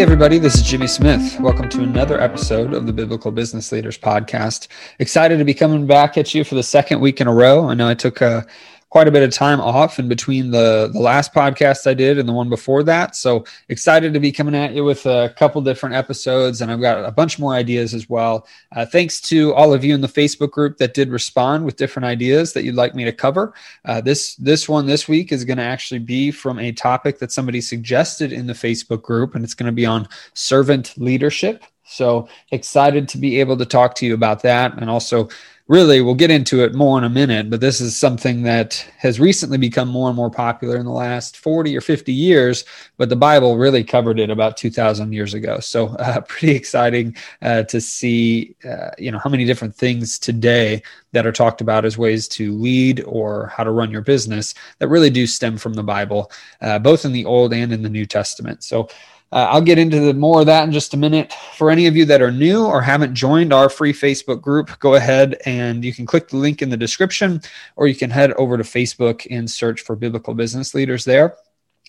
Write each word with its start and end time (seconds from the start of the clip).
Everybody, 0.00 0.38
this 0.38 0.54
is 0.54 0.62
Jimmy 0.62 0.86
Smith. 0.86 1.38
Welcome 1.40 1.68
to 1.68 1.82
another 1.82 2.18
episode 2.18 2.72
of 2.72 2.86
the 2.86 2.92
Biblical 2.92 3.30
Business 3.30 3.70
Leaders 3.70 3.98
Podcast. 3.98 4.66
Excited 4.98 5.36
to 5.36 5.44
be 5.44 5.52
coming 5.52 5.86
back 5.86 6.16
at 6.16 6.34
you 6.34 6.42
for 6.42 6.54
the 6.54 6.62
second 6.62 7.00
week 7.00 7.20
in 7.20 7.26
a 7.26 7.34
row. 7.34 7.68
I 7.68 7.74
know 7.74 7.86
I 7.86 7.92
took 7.92 8.22
a 8.22 8.46
quite 8.90 9.06
a 9.06 9.10
bit 9.10 9.22
of 9.22 9.30
time 9.30 9.60
off 9.60 9.98
in 9.98 10.08
between 10.08 10.50
the 10.50 10.90
the 10.92 10.98
last 10.98 11.32
podcast 11.32 11.86
I 11.86 11.94
did 11.94 12.18
and 12.18 12.28
the 12.28 12.32
one 12.32 12.50
before 12.50 12.82
that. 12.82 13.16
So 13.16 13.44
excited 13.68 14.12
to 14.12 14.20
be 14.20 14.32
coming 14.32 14.54
at 14.54 14.74
you 14.74 14.84
with 14.84 15.06
a 15.06 15.32
couple 15.36 15.62
different 15.62 15.94
episodes, 15.94 16.60
and 16.60 16.70
I've 16.70 16.80
got 16.80 17.04
a 17.04 17.12
bunch 17.12 17.38
more 17.38 17.54
ideas 17.54 17.94
as 17.94 18.10
well. 18.10 18.46
Uh, 18.72 18.84
thanks 18.84 19.20
to 19.22 19.54
all 19.54 19.72
of 19.72 19.84
you 19.84 19.94
in 19.94 20.00
the 20.00 20.08
Facebook 20.08 20.50
group 20.50 20.76
that 20.78 20.92
did 20.92 21.08
respond 21.08 21.64
with 21.64 21.76
different 21.76 22.06
ideas 22.06 22.52
that 22.52 22.64
you'd 22.64 22.74
like 22.74 22.94
me 22.94 23.04
to 23.04 23.12
cover. 23.12 23.54
Uh, 23.84 24.00
this 24.00 24.34
this 24.36 24.68
one 24.68 24.86
this 24.86 25.08
week 25.08 25.32
is 25.32 25.44
going 25.44 25.58
to 25.58 25.64
actually 25.64 26.00
be 26.00 26.30
from 26.30 26.58
a 26.58 26.72
topic 26.72 27.18
that 27.20 27.32
somebody 27.32 27.60
suggested 27.60 28.32
in 28.32 28.46
the 28.46 28.52
Facebook 28.52 29.02
group, 29.02 29.34
and 29.34 29.44
it's 29.44 29.54
going 29.54 29.66
to 29.66 29.72
be 29.72 29.86
on 29.86 30.08
servant 30.34 30.94
leadership. 30.96 31.64
So 31.84 32.28
excited 32.52 33.08
to 33.08 33.18
be 33.18 33.40
able 33.40 33.56
to 33.56 33.66
talk 33.66 33.96
to 33.96 34.06
you 34.06 34.14
about 34.14 34.42
that 34.42 34.74
and 34.78 34.88
also 34.88 35.28
really 35.70 36.00
we'll 36.00 36.16
get 36.16 36.32
into 36.32 36.64
it 36.64 36.74
more 36.74 36.98
in 36.98 37.04
a 37.04 37.08
minute 37.08 37.48
but 37.48 37.60
this 37.60 37.80
is 37.80 37.96
something 37.96 38.42
that 38.42 38.74
has 38.98 39.20
recently 39.20 39.56
become 39.56 39.88
more 39.88 40.08
and 40.08 40.16
more 40.16 40.28
popular 40.28 40.76
in 40.76 40.84
the 40.84 40.90
last 40.90 41.36
40 41.36 41.76
or 41.76 41.80
50 41.80 42.12
years 42.12 42.64
but 42.96 43.08
the 43.08 43.14
bible 43.14 43.56
really 43.56 43.84
covered 43.84 44.18
it 44.18 44.30
about 44.30 44.56
2000 44.56 45.12
years 45.12 45.32
ago. 45.32 45.60
So 45.60 45.88
uh, 45.98 46.20
pretty 46.22 46.54
exciting 46.54 47.16
uh, 47.42 47.62
to 47.64 47.80
see 47.80 48.56
uh, 48.68 48.90
you 48.98 49.12
know 49.12 49.18
how 49.18 49.30
many 49.30 49.44
different 49.44 49.74
things 49.74 50.18
today 50.18 50.82
that 51.12 51.26
are 51.26 51.32
talked 51.32 51.60
about 51.60 51.84
as 51.84 51.96
ways 51.96 52.26
to 52.28 52.52
lead 52.52 53.02
or 53.06 53.46
how 53.46 53.62
to 53.62 53.70
run 53.70 53.90
your 53.90 54.02
business 54.02 54.54
that 54.80 54.88
really 54.88 55.10
do 55.10 55.26
stem 55.26 55.56
from 55.56 55.74
the 55.74 55.82
bible 55.82 56.32
uh, 56.62 56.78
both 56.78 57.04
in 57.04 57.12
the 57.12 57.24
old 57.24 57.54
and 57.54 57.72
in 57.72 57.82
the 57.82 57.88
new 57.88 58.06
testament. 58.06 58.64
So 58.64 58.88
uh, 59.32 59.46
I'll 59.50 59.60
get 59.60 59.78
into 59.78 60.00
the, 60.00 60.14
more 60.14 60.40
of 60.40 60.46
that 60.46 60.64
in 60.64 60.72
just 60.72 60.94
a 60.94 60.96
minute. 60.96 61.32
For 61.56 61.70
any 61.70 61.86
of 61.86 61.96
you 61.96 62.04
that 62.06 62.20
are 62.20 62.32
new 62.32 62.64
or 62.64 62.82
haven't 62.82 63.14
joined 63.14 63.52
our 63.52 63.68
free 63.68 63.92
Facebook 63.92 64.40
group, 64.40 64.78
go 64.80 64.94
ahead 64.94 65.36
and 65.46 65.84
you 65.84 65.92
can 65.92 66.06
click 66.06 66.28
the 66.28 66.36
link 66.36 66.62
in 66.62 66.70
the 66.70 66.76
description, 66.76 67.40
or 67.76 67.86
you 67.86 67.94
can 67.94 68.10
head 68.10 68.32
over 68.32 68.56
to 68.56 68.64
Facebook 68.64 69.26
and 69.30 69.50
search 69.50 69.82
for 69.82 69.94
Biblical 69.94 70.34
Business 70.34 70.74
Leaders 70.74 71.04
there. 71.04 71.36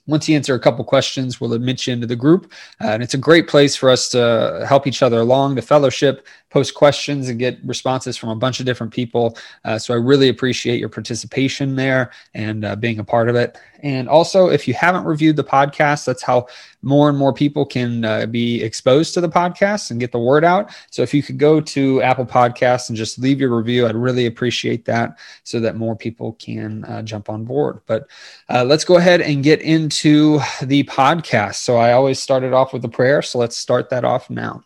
Once 0.08 0.28
you 0.28 0.36
answer 0.36 0.56
a 0.56 0.60
couple 0.60 0.84
questions, 0.84 1.40
we'll 1.40 1.54
admit 1.54 1.86
you 1.86 1.94
into 1.94 2.08
the 2.08 2.16
group. 2.16 2.52
Uh, 2.84 2.88
and 2.88 3.04
it's 3.04 3.14
a 3.14 3.20
great 3.20 3.48
place 3.48 3.76
for 3.76 3.90
us 3.90 4.10
to 4.10 4.66
help 4.68 4.88
each 4.88 5.04
other 5.04 5.20
along, 5.20 5.56
to 5.56 5.62
fellowship, 5.62 6.26
post 6.52 6.76
questions, 6.76 7.30
and 7.30 7.40
get 7.40 7.58
responses 7.64 8.18
from 8.18 8.30
a 8.30 8.36
bunch 8.36 8.60
of 8.60 8.66
different 8.66 8.94
people. 8.94 9.38
Uh, 9.66 9.80
so 9.80 9.94
I 9.94 9.98
really 9.98 10.30
appreciate 10.30 10.80
your 10.80 10.90
participation 10.90 11.76
there 11.76 12.12
and 12.34 12.64
uh, 12.64 12.76
being 12.76 13.00
a 13.00 13.04
part 13.04 13.30
of 13.30 13.36
it. 13.36 13.58
And 13.84 14.08
also, 14.08 14.50
if 14.50 14.68
you 14.68 14.76
haven't 14.76 15.06
reviewed 15.06 15.38
the 15.38 15.44
podcast, 15.44 16.06
that's 16.06 16.22
how 16.22 16.46
more 16.84 17.10
and 17.10 17.18
more 17.18 17.34
people 17.34 17.66
can 17.66 18.06
uh, 18.06 18.26
be 18.28 18.62
exposed 18.62 19.14
to 19.16 19.22
the 19.22 19.30
podcast 19.30 19.90
and 19.90 20.00
get 20.00 20.12
the 20.12 20.20
word 20.20 20.44
out. 20.44 20.72
So 20.92 21.02
if 21.02 21.14
you 21.14 21.24
could 21.24 21.40
go 21.40 21.62
to 21.62 22.02
Apple 22.02 22.26
Podcasts 22.26 22.90
and 22.90 22.98
just 22.98 23.18
leave 23.18 23.40
your 23.40 23.56
review, 23.56 23.88
I'd 23.88 23.96
really 23.96 24.28
appreciate 24.28 24.86
that 24.86 25.18
so 25.44 25.60
that 25.62 25.78
more 25.78 25.96
people 25.96 26.34
can 26.34 26.84
uh, 26.86 27.02
jump 27.02 27.30
on 27.30 27.44
board. 27.46 27.82
But 27.88 28.08
uh, 28.50 28.64
let's 28.66 28.86
go 28.86 28.98
ahead 28.98 29.22
and 29.22 29.44
get 29.44 29.62
into 29.62 30.40
the 30.62 30.84
podcast. 30.84 31.56
So 31.56 31.78
I 31.78 31.94
always 31.94 32.20
started 32.20 32.54
off 32.54 32.74
with 32.74 32.86
a 32.86 32.90
prayer. 32.90 33.22
So 33.22 33.40
let's 33.40 33.58
start 33.58 33.90
that 33.90 34.06
off 34.06 34.30
now. 34.30 34.64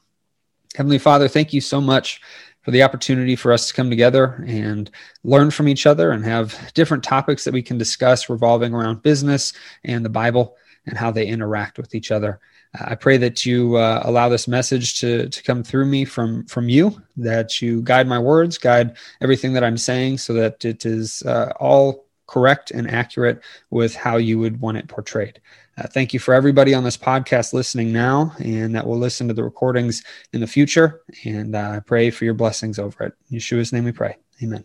Heavenly 0.76 0.98
Father, 1.00 1.28
thank 1.30 1.54
you 1.54 1.62
so 1.62 1.80
much 1.80 2.22
for 2.62 2.72
the 2.72 2.84
opportunity 2.84 3.36
for 3.36 3.54
us 3.54 3.68
to 3.68 3.74
come 3.74 3.90
together 3.90 4.44
and 4.46 4.92
learn 5.24 5.52
from 5.52 5.70
each 5.70 5.86
other 5.86 6.12
and 6.12 6.26
have 6.26 6.74
different 6.74 7.04
topics 7.04 7.46
that 7.46 7.54
we 7.54 7.62
can 7.62 7.78
discuss 7.78 8.30
revolving 8.30 8.74
around 8.74 9.02
business 9.02 9.54
and 9.86 10.04
the 10.04 10.10
Bible 10.10 10.58
and 10.86 10.98
how 10.98 11.12
they 11.12 11.28
interact 11.28 11.78
with 11.78 11.96
each 11.96 12.12
other. 12.12 12.40
I 12.74 12.96
pray 12.96 13.16
that 13.18 13.46
you 13.46 13.78
uh, 13.78 14.02
allow 14.04 14.28
this 14.28 14.48
message 14.50 15.00
to, 15.00 15.30
to 15.30 15.44
come 15.44 15.64
through 15.64 15.86
me 15.86 16.04
from, 16.04 16.46
from 16.48 16.68
you, 16.68 17.02
that 17.18 17.62
you 17.62 17.82
guide 17.82 18.08
my 18.08 18.20
words, 18.20 18.58
guide 18.58 18.98
everything 19.22 19.54
that 19.54 19.64
I'm 19.64 19.78
saying 19.78 20.18
so 20.18 20.34
that 20.34 20.66
it 20.66 20.86
is 20.86 21.24
uh, 21.24 21.54
all 21.58 22.06
correct 22.28 22.72
and 22.72 22.90
accurate 22.90 23.42
with 23.70 23.96
how 23.96 24.18
you 24.18 24.40
would 24.40 24.60
want 24.60 24.78
it 24.78 24.90
portrayed. 24.90 25.40
Uh, 25.78 25.88
thank 25.88 26.14
you 26.14 26.20
for 26.20 26.34
everybody 26.34 26.74
on 26.74 26.86
this 26.86 26.96
podcast 26.96 27.52
listening 27.52 27.92
now 27.92 28.34
and 28.40 28.74
that 28.74 28.88
will 28.88 28.98
listen 28.98 29.28
to 29.28 29.34
the 29.34 29.44
recordings 29.44 30.04
in 30.32 30.40
the 30.40 30.48
future. 30.48 31.02
And 31.26 31.54
uh, 31.54 31.72
I 31.76 31.80
pray 31.80 32.12
for 32.12 32.24
your 32.24 32.34
blessings 32.34 32.80
over 32.80 33.04
it. 33.04 33.14
In 33.30 33.40
Yeshua's 33.40 33.74
name 33.74 33.84
we 33.84 33.92
pray. 33.92 34.18
Amen. 34.42 34.64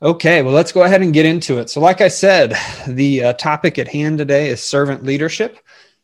Okay, 0.00 0.42
well, 0.42 0.54
let's 0.54 0.72
go 0.72 0.84
ahead 0.84 1.02
and 1.02 1.12
get 1.12 1.26
into 1.26 1.58
it. 1.58 1.70
So, 1.70 1.80
like 1.80 2.00
I 2.00 2.08
said, 2.08 2.54
the 2.86 3.24
uh, 3.24 3.32
topic 3.32 3.78
at 3.78 3.88
hand 3.88 4.18
today 4.18 4.48
is 4.48 4.62
servant 4.62 5.02
leadership. 5.02 5.58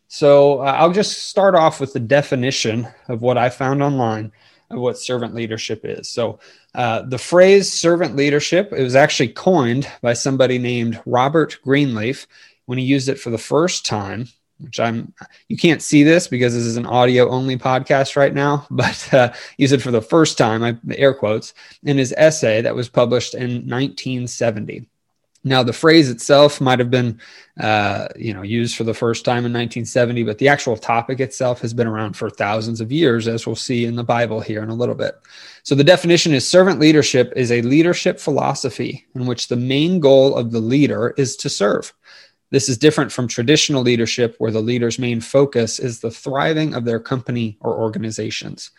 So, 0.09 0.61
uh, 0.61 0.77
I'll 0.79 0.93
just 0.93 1.29
start 1.29 1.55
off 1.55 1.79
with 1.79 1.93
the 1.93 2.01
definition 2.01 2.89
of 3.09 3.23
what 3.23 3.39
I 3.39 3.51
found 3.51 3.83
online 3.83 4.33
of 4.71 4.81
what 4.81 4.99
servant 4.99 5.35
leadership 5.35 5.83
is. 5.85 6.09
So, 6.09 6.41
uh, 6.75 7.03
the 7.03 7.19
phrase 7.19 7.73
servant 7.73 8.17
leadership 8.17 8.73
it 8.73 8.83
was 8.83 8.97
actually 8.97 9.29
coined 9.29 9.87
by 10.03 10.15
somebody 10.15 10.59
named 10.59 11.01
Robert 11.07 11.59
Greenleaf 11.63 12.27
when 12.67 12.79
he 12.79 12.85
used 12.85 13.09
it 13.09 13.19
for 13.19 13.31
the 13.31 13.39
first 13.39 13.87
time 13.87 14.29
which 14.59 14.81
I'm 14.81 15.13
you 15.49 15.57
can't 15.57 15.83
see 15.83 16.03
this 16.03 16.29
because 16.29 16.55
this 16.55 16.65
is 16.65 16.77
an 16.77 16.87
audio 16.87 17.29
only 17.29 17.57
podcast 17.57 18.17
right 18.17 18.33
now, 18.33 18.67
but 18.71 19.13
uh, 19.13 19.33
use 19.57 19.73
it 19.73 19.83
for 19.83 19.91
the 19.91 20.03
first 20.03 20.39
time, 20.39 20.63
I 20.63 20.77
air 20.93 21.15
quotes, 21.15 21.55
in 21.83 21.99
his 21.99 22.15
essay 22.17 22.63
that 22.63 22.75
was 22.75 22.89
published 22.89 23.35
in 23.35 23.69
1970. 23.69 24.87
Now, 25.47 25.63
the 25.63 25.75
phrase 25.75 26.09
itself 26.09 26.59
might 26.59 26.79
have 26.79 26.91
been, 26.91 27.21
uh, 27.61 28.09
you 28.17 28.33
know, 28.33 28.41
used 28.41 28.77
for 28.77 28.85
the 28.85 28.95
first 28.95 29.27
time 29.27 29.45
in 29.45 29.53
1970, 29.53 30.23
but 30.23 30.39
the 30.39 30.49
actual 30.49 30.75
topic 30.75 31.21
itself 31.21 31.61
has 31.61 31.75
been 31.75 31.87
around 31.87 32.17
for 32.17 32.31
thousands 32.31 32.81
of 32.81 32.91
years, 32.91 33.29
as 33.29 33.47
we'll 33.47 33.55
see 33.55 33.85
in 33.85 33.95
the 33.95 34.03
Bible 34.03 34.41
here 34.41 34.63
in 34.63 34.71
a 34.71 34.75
little 34.75 34.95
bit. 34.95 35.17
So, 35.63 35.75
the 35.75 35.85
definition 35.85 36.33
is 36.33 36.49
servant 36.49 36.81
leadership 36.81 37.31
is 37.37 37.53
a 37.53 37.61
leadership 37.61 38.19
philosophy 38.19 39.07
in 39.15 39.27
which 39.27 39.49
the 39.49 39.57
main 39.57 40.01
goal 40.01 40.35
of 40.35 40.51
the 40.51 40.61
leader 40.61 41.13
is 41.19 41.37
to 41.37 41.51
serve. 41.51 41.93
This 42.55 42.69
is 42.69 42.79
different 42.79 43.11
from 43.11 43.27
traditional 43.27 43.83
leadership, 43.83 44.37
where 44.39 44.53
the 44.53 44.61
leader's 44.61 44.97
main 44.97 45.21
focus 45.21 45.81
is 45.81 45.99
the 45.99 46.13
thriving 46.13 46.73
of 46.73 46.85
their 46.85 47.01
company 47.01 47.59
or 47.59 47.77
organizations. 47.77 48.71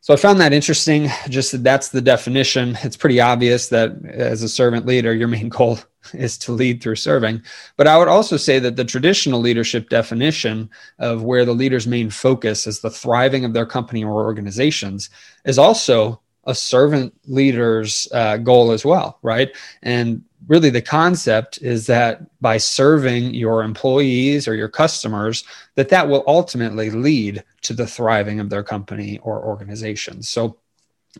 So 0.00 0.12
I 0.12 0.16
found 0.16 0.40
that 0.40 0.52
interesting. 0.52 1.08
Just 1.28 1.52
that 1.52 1.62
that's 1.62 1.90
the 1.90 2.00
definition. 2.00 2.76
It's 2.82 2.96
pretty 2.96 3.20
obvious 3.20 3.68
that 3.68 3.92
as 4.06 4.42
a 4.42 4.48
servant 4.48 4.86
leader, 4.86 5.14
your 5.14 5.28
main 5.28 5.50
goal 5.50 5.78
is 6.14 6.36
to 6.38 6.50
lead 6.50 6.82
through 6.82 6.96
serving. 6.96 7.44
But 7.76 7.86
I 7.86 7.96
would 7.96 8.08
also 8.08 8.36
say 8.36 8.58
that 8.58 8.74
the 8.74 8.84
traditional 8.84 9.38
leadership 9.38 9.88
definition 9.88 10.68
of 10.98 11.22
where 11.22 11.44
the 11.44 11.54
leader's 11.54 11.86
main 11.86 12.10
focus 12.10 12.66
is 12.66 12.80
the 12.80 12.90
thriving 12.90 13.44
of 13.44 13.52
their 13.52 13.66
company 13.66 14.02
or 14.02 14.14
organizations 14.14 15.10
is 15.44 15.60
also 15.60 16.20
a 16.42 16.56
servant 16.56 17.14
leader's 17.28 18.08
uh, 18.12 18.36
goal 18.38 18.72
as 18.72 18.84
well, 18.84 19.20
right? 19.22 19.56
And 19.84 20.24
really 20.48 20.70
the 20.70 20.82
concept 20.82 21.58
is 21.62 21.86
that 21.86 22.22
by 22.40 22.56
serving 22.56 23.34
your 23.34 23.62
employees 23.62 24.46
or 24.46 24.54
your 24.54 24.68
customers 24.68 25.44
that 25.74 25.88
that 25.88 26.08
will 26.08 26.24
ultimately 26.26 26.90
lead 26.90 27.42
to 27.62 27.74
the 27.74 27.86
thriving 27.86 28.40
of 28.40 28.50
their 28.50 28.62
company 28.62 29.18
or 29.22 29.42
organization. 29.44 30.22
So 30.22 30.58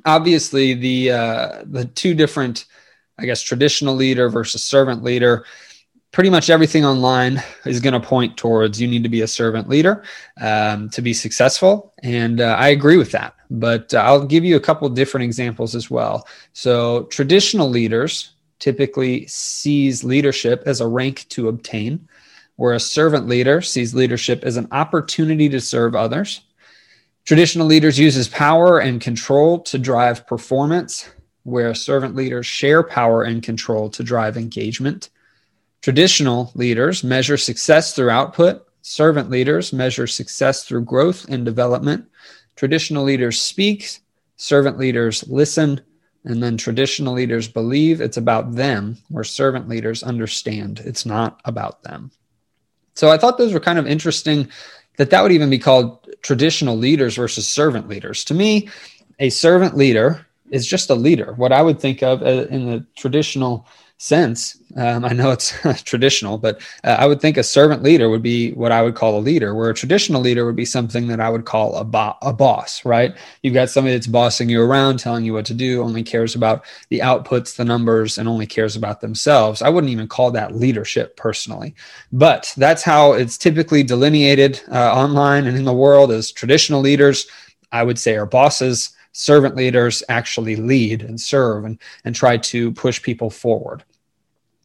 obviously 0.05 0.75
the 0.75 1.11
uh, 1.11 1.63
the 1.65 1.87
two 1.87 2.15
different 2.15 2.67
i 3.19 3.25
guess 3.25 3.41
traditional 3.41 3.95
leader 3.95 4.29
versus 4.29 4.63
servant 4.63 5.03
leader 5.03 5.45
pretty 6.13 6.31
much 6.31 6.51
everything 6.51 6.85
online 6.85 7.43
is 7.65 7.81
going 7.81 7.93
to 7.93 8.01
point 8.01 8.37
towards 8.37 8.81
you 8.81 8.89
need 8.89 9.03
to 9.03 9.09
be 9.09 9.23
a 9.23 9.27
servant 9.27 9.69
leader 9.69 10.03
um, 10.41 10.89
to 10.89 11.03
be 11.03 11.13
successful. 11.13 11.93
And 12.03 12.41
uh, 12.41 12.57
i 12.59 12.69
agree 12.69 12.97
with 12.97 13.13
that. 13.13 13.35
But 13.51 13.93
uh, 13.95 13.99
i'll 13.99 14.25
give 14.25 14.45
you 14.45 14.57
a 14.57 14.61
couple 14.61 14.89
different 14.89 15.25
examples 15.25 15.75
as 15.75 15.91
well. 15.91 16.27
So 16.53 17.05
traditional 17.05 17.69
leaders 17.69 18.33
typically 18.59 19.27
sees 19.27 20.05
leadership 20.05 20.63
as 20.67 20.81
a 20.81 20.89
rank 20.89 21.27
to 21.31 21.49
obtain, 21.49 22.09
where 22.57 22.75
a 22.75 22.81
servant 22.81 23.27
leader 23.27 23.61
sees 23.61 23.95
leadership 23.95 24.43
as 24.45 24.57
an 24.57 24.69
opportunity 24.73 25.49
to 25.49 25.61
serve 25.61 25.95
others. 25.95 26.41
Traditional 27.25 27.67
leaders 27.67 27.99
uses 27.99 28.29
power 28.29 28.79
and 28.79 29.01
control 29.01 29.61
to 29.61 29.79
drive 29.79 30.27
performance, 30.27 31.11
where 31.43 31.75
servant 31.75 32.15
leaders 32.15 32.47
share 32.47 32.83
power 32.83 33.23
and 33.23 33.43
control 33.43 33.91
to 33.91 34.03
drive 34.03 34.37
engagement. 34.37 35.11
Traditional 35.83 36.51
leaders 36.55 37.05
measure 37.05 37.37
success 37.37 37.95
through 37.95 38.11
output. 38.11 38.67
Servant 38.83 39.31
leaders 39.31 39.73
measure 39.73 40.07
success 40.07 40.65
through 40.65 40.85
growth 40.85 41.27
and 41.29 41.45
development. 41.45 42.07
Traditional 42.57 43.05
leaders 43.05 43.41
speak. 43.41 43.99
Servant 44.37 44.79
leaders 44.79 45.27
listen. 45.29 45.81
And 46.27 46.43
then 46.43 46.57
traditional 46.57 47.15
leaders 47.15 47.47
believe 47.47 48.01
it's 48.01 48.17
about 48.17 48.57
them, 48.57 48.99
where 49.09 49.25
servant 49.25 49.69
leaders 49.69 50.03
understand 50.03 50.81
it's 50.85 51.07
not 51.07 51.41
about 51.45 51.85
them. 51.85 52.11
So 52.95 53.11
I 53.11 53.17
thought 53.17 53.39
those 53.39 53.53
were 53.53 53.61
kind 53.61 53.79
of 53.79 53.87
interesting 53.87 54.49
that 54.97 55.11
that 55.11 55.23
would 55.23 55.33
even 55.33 55.51
be 55.51 55.59
called 55.59 56.09
traditional 56.23 56.77
leaders 56.77 57.15
versus 57.15 57.47
servant 57.47 57.89
leaders. 57.89 58.25
To 58.25 58.35
me, 58.35 58.69
a 59.21 59.31
servant 59.31 59.77
leader 59.77 60.27
is 60.51 60.67
just 60.67 60.91
a 60.91 60.95
leader. 60.95 61.33
What 61.35 61.53
I 61.53 61.63
would 61.63 61.79
think 61.79 62.03
of 62.03 62.23
uh, 62.23 62.47
in 62.49 62.67
the 62.67 62.85
traditional 62.97 63.67
sense. 63.99 64.59
Um, 64.77 65.05
I 65.07 65.13
know 65.15 65.31
it's 65.31 65.55
traditional, 65.85 66.37
but 66.37 66.61
uh, 66.85 66.97
I 66.99 67.07
would 67.07 67.21
think 67.21 67.37
a 67.37 67.43
servant 67.43 67.83
leader 67.83 68.11
would 68.11 68.23
be 68.23 68.53
what 68.53 68.71
I 68.73 68.83
would 68.83 68.95
call 68.95 69.19
a 69.19 69.21
leader, 69.21 69.55
where 69.55 69.71
a 69.71 69.75
traditional 69.75 70.21
leader 70.21 70.45
would 70.45 70.57
be 70.57 70.67
something 70.67 71.07
that 71.07 71.21
I 71.21 71.31
would 71.31 71.47
call 71.47 71.77
a, 71.77 71.85
bo- 71.85 72.17
a 72.21 72.33
boss, 72.33 72.85
right? 72.85 73.17
You've 73.43 73.55
got 73.55 73.71
somebody 73.71 73.95
that's 73.95 74.07
bossing 74.07 74.51
you 74.51 74.61
around, 74.61 74.99
telling 74.99 75.25
you 75.25 75.33
what 75.33 75.47
to 75.47 75.55
do, 75.55 75.83
only 75.83 76.03
cares 76.03 76.35
about 76.35 76.65
the 76.91 76.99
outputs, 76.99 77.57
the 77.57 77.65
numbers, 77.65 78.19
and 78.19 78.29
only 78.29 78.47
cares 78.47 78.77
about 78.77 79.01
themselves. 79.01 79.63
I 79.63 79.71
wouldn't 79.71 79.93
even 79.93 80.09
call 80.09 80.31
that 80.33 80.55
leadership 80.55 81.17
personally, 81.17 81.75
but 82.13 82.53
that's 82.57 82.83
how 82.83 83.13
it's 83.13 83.39
typically 83.39 83.83
delineated 83.83 84.61
uh, 84.71 84.93
online 84.93 85.47
and 85.47 85.57
in 85.57 85.65
the 85.65 85.73
world 85.73 86.13
as 86.13 86.33
traditional 86.33 86.81
leaders. 86.81 87.27
I 87.73 87.83
would 87.83 87.99
say 87.99 88.17
are 88.17 88.27
bosses 88.27 88.96
servant 89.17 89.57
leaders 89.57 90.03
actually 90.11 90.57
lead 90.57 91.03
and 91.03 91.19
serve 91.19 91.65
and, 91.65 91.79
and 92.05 92.15
try 92.15 92.37
to 92.37 92.71
push 92.73 93.01
people 93.01 93.31
forward. 93.31 93.83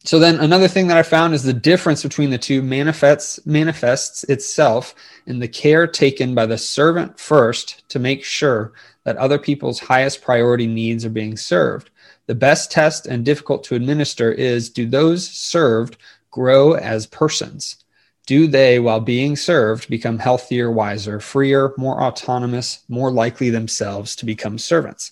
So 0.04 0.18
then 0.18 0.40
another 0.40 0.68
thing 0.68 0.88
that 0.88 0.98
I 0.98 1.02
found 1.02 1.32
is 1.32 1.42
the 1.42 1.54
difference 1.54 2.02
between 2.02 2.28
the 2.28 2.38
two 2.38 2.60
manifests 2.60 3.44
manifests 3.46 4.24
itself 4.24 4.94
in 5.26 5.38
the 5.38 5.48
care 5.48 5.86
taken 5.86 6.34
by 6.34 6.44
the 6.44 6.58
servant 6.58 7.18
first 7.18 7.88
to 7.88 7.98
make 7.98 8.24
sure 8.24 8.72
that 9.04 9.16
other 9.16 9.38
people's 9.38 9.80
highest 9.80 10.20
priority 10.20 10.66
needs 10.66 11.04
are 11.06 11.10
being 11.10 11.36
served. 11.36 11.88
The 12.26 12.34
best 12.34 12.70
test 12.70 13.06
and 13.06 13.24
difficult 13.24 13.64
to 13.64 13.74
administer 13.74 14.32
is 14.32 14.68
do 14.68 14.86
those 14.86 15.26
served 15.28 15.96
grow 16.30 16.74
as 16.74 17.06
persons? 17.06 17.84
Do 18.26 18.46
they, 18.46 18.78
while 18.78 19.00
being 19.00 19.36
served, 19.36 19.88
become 19.88 20.18
healthier, 20.18 20.70
wiser, 20.70 21.18
freer, 21.18 21.74
more 21.76 22.00
autonomous, 22.02 22.80
more 22.88 23.10
likely 23.10 23.50
themselves 23.50 24.14
to 24.16 24.26
become 24.26 24.58
servants? 24.58 25.10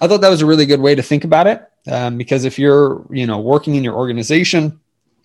I 0.00 0.08
thought 0.08 0.22
that 0.22 0.30
was 0.30 0.40
a 0.40 0.46
really 0.46 0.66
good 0.66 0.80
way 0.80 0.94
to 0.94 1.02
think 1.02 1.24
about 1.24 1.46
it 1.46 1.62
um, 1.90 2.16
because 2.16 2.44
if 2.44 2.58
you're, 2.58 3.04
you 3.10 3.26
know, 3.26 3.38
working 3.38 3.74
in 3.74 3.84
your 3.84 3.94
organization 3.94 4.80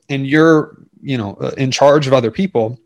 and 0.09 0.27
you're, 0.27 0.77
you 1.01 1.17
know, 1.17 1.35
uh, 1.35 1.51
in 1.57 1.71
charge 1.71 2.07
of 2.07 2.13
other 2.13 2.31
people, 2.31 2.77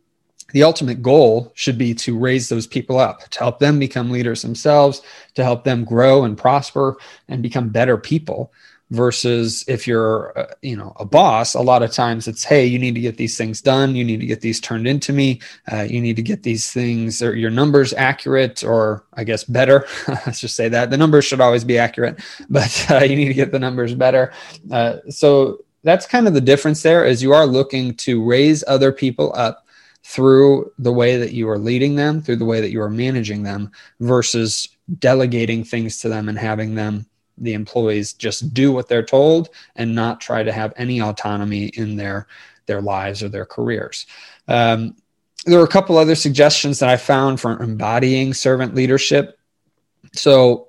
the 0.51 0.63
ultimate 0.63 1.01
goal 1.01 1.51
should 1.55 1.77
be 1.77 1.93
to 1.93 2.17
raise 2.17 2.49
those 2.49 2.67
people 2.67 2.99
up, 2.99 3.27
to 3.29 3.39
help 3.39 3.59
them 3.59 3.79
become 3.79 4.11
leaders 4.11 4.41
themselves, 4.41 5.01
to 5.35 5.43
help 5.43 5.63
them 5.63 5.83
grow 5.83 6.23
and 6.23 6.37
prosper 6.37 6.97
and 7.27 7.41
become 7.41 7.69
better 7.69 7.97
people 7.97 8.51
versus 8.91 9.63
if 9.67 9.85
you're 9.85 10.37
uh, 10.37 10.53
you 10.61 10.75
know 10.75 10.93
a 10.97 11.05
boss 11.05 11.53
a 11.53 11.61
lot 11.61 11.83
of 11.83 11.91
times 11.91 12.27
it's 12.27 12.43
hey 12.43 12.65
you 12.65 12.79
need 12.79 12.95
to 12.95 13.01
get 13.01 13.17
these 13.17 13.37
things 13.37 13.61
done. 13.61 13.95
You 13.95 14.03
need 14.03 14.19
to 14.19 14.25
get 14.25 14.41
these 14.41 14.59
turned 14.59 14.87
into 14.87 15.13
me. 15.13 15.41
Uh, 15.71 15.83
you 15.83 16.01
need 16.01 16.15
to 16.15 16.21
get 16.21 16.43
these 16.43 16.71
things 16.71 17.21
or 17.21 17.35
your 17.35 17.51
numbers 17.51 17.93
accurate 17.93 18.63
or 18.63 19.05
i 19.13 19.23
guess 19.23 19.43
better. 19.43 19.85
Let's 20.07 20.39
just 20.39 20.55
say 20.55 20.69
that. 20.69 20.89
The 20.89 20.97
numbers 20.97 21.25
should 21.25 21.41
always 21.41 21.63
be 21.63 21.77
accurate 21.77 22.19
but 22.49 22.87
uh, 22.89 23.03
you 23.03 23.15
need 23.15 23.27
to 23.27 23.33
get 23.33 23.51
the 23.51 23.59
numbers 23.59 23.93
better. 23.93 24.33
Uh, 24.71 24.97
so 25.09 25.63
that's 25.83 26.05
kind 26.05 26.27
of 26.27 26.33
the 26.33 26.41
difference 26.41 26.81
there 26.81 27.05
is 27.05 27.23
you 27.23 27.33
are 27.33 27.45
looking 27.45 27.93
to 27.95 28.23
raise 28.23 28.63
other 28.67 28.91
people 28.91 29.31
up 29.35 29.65
through 30.03 30.71
the 30.79 30.91
way 30.91 31.17
that 31.17 31.33
you 31.33 31.49
are 31.49 31.57
leading 31.57 31.95
them 31.95 32.21
through 32.21 32.37
the 32.37 32.45
way 32.45 32.61
that 32.61 32.71
you 32.71 32.81
are 32.81 32.89
managing 32.89 33.43
them 33.43 33.71
versus 33.99 34.69
delegating 34.99 35.63
things 35.63 35.99
to 35.99 36.09
them 36.09 36.29
and 36.29 36.37
having 36.37 36.73
them 36.73 37.05
the 37.41 37.53
employees 37.53 38.13
just 38.13 38.53
do 38.53 38.71
what 38.71 38.87
they're 38.87 39.03
told 39.03 39.49
and 39.75 39.95
not 39.95 40.21
try 40.21 40.43
to 40.43 40.51
have 40.51 40.73
any 40.77 41.01
autonomy 41.01 41.65
in 41.67 41.95
their 41.95 42.27
their 42.65 42.81
lives 42.81 43.23
or 43.23 43.29
their 43.29 43.45
careers. 43.45 44.05
Um, 44.47 44.95
there 45.45 45.57
were 45.57 45.65
a 45.65 45.69
couple 45.69 45.97
other 45.97 46.15
suggestions 46.15 46.79
that 46.79 46.89
I 46.89 46.97
found 46.97 47.39
for 47.39 47.61
embodying 47.61 48.33
servant 48.33 48.75
leadership. 48.75 49.39
So, 50.13 50.67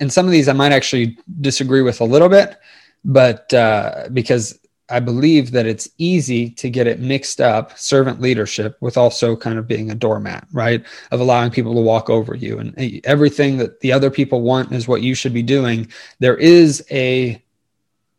in 0.00 0.10
some 0.10 0.26
of 0.26 0.32
these, 0.32 0.48
I 0.48 0.52
might 0.52 0.72
actually 0.72 1.18
disagree 1.40 1.82
with 1.82 2.00
a 2.00 2.04
little 2.04 2.28
bit, 2.28 2.58
but 3.04 3.52
uh, 3.54 4.08
because 4.12 4.58
I 4.88 5.00
believe 5.00 5.52
that 5.52 5.66
it's 5.66 5.88
easy 5.98 6.50
to 6.50 6.68
get 6.68 6.86
it 6.86 7.00
mixed 7.00 7.40
up, 7.40 7.78
servant 7.78 8.20
leadership, 8.20 8.76
with 8.80 8.96
also 8.96 9.36
kind 9.36 9.58
of 9.58 9.66
being 9.66 9.90
a 9.90 9.94
doormat, 9.94 10.46
right? 10.52 10.84
Of 11.10 11.20
allowing 11.20 11.50
people 11.50 11.74
to 11.74 11.80
walk 11.80 12.10
over 12.10 12.34
you 12.34 12.58
and 12.58 13.00
everything 13.04 13.58
that 13.58 13.80
the 13.80 13.92
other 13.92 14.10
people 14.10 14.42
want 14.42 14.72
is 14.72 14.88
what 14.88 15.02
you 15.02 15.14
should 15.14 15.32
be 15.32 15.42
doing. 15.42 15.90
There 16.18 16.36
is 16.36 16.84
a 16.90 17.42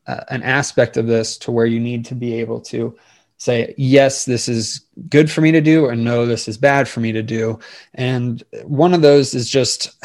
uh, 0.05 0.23
an 0.29 0.43
aspect 0.43 0.97
of 0.97 1.07
this 1.07 1.37
to 1.37 1.51
where 1.51 1.65
you 1.65 1.79
need 1.79 2.05
to 2.05 2.15
be 2.15 2.33
able 2.33 2.59
to 2.59 2.97
say 3.37 3.73
yes 3.77 4.25
this 4.25 4.47
is 4.47 4.85
good 5.09 5.29
for 5.31 5.41
me 5.41 5.51
to 5.51 5.61
do 5.61 5.85
or 5.85 5.95
no 5.95 6.25
this 6.25 6.47
is 6.47 6.57
bad 6.57 6.87
for 6.87 6.99
me 6.99 7.11
to 7.11 7.23
do 7.23 7.59
and 7.93 8.43
one 8.63 8.93
of 8.93 9.01
those 9.01 9.33
is 9.33 9.49
just 9.49 9.97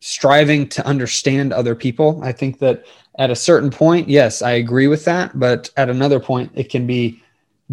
striving 0.00 0.68
to 0.68 0.84
understand 0.86 1.52
other 1.52 1.74
people 1.74 2.20
i 2.22 2.32
think 2.32 2.58
that 2.58 2.84
at 3.18 3.30
a 3.30 3.36
certain 3.36 3.70
point, 3.70 4.08
yes, 4.08 4.42
I 4.42 4.52
agree 4.52 4.86
with 4.86 5.04
that. 5.04 5.38
But 5.38 5.70
at 5.76 5.88
another 5.88 6.20
point, 6.20 6.50
it 6.54 6.70
can 6.70 6.86
be 6.86 7.22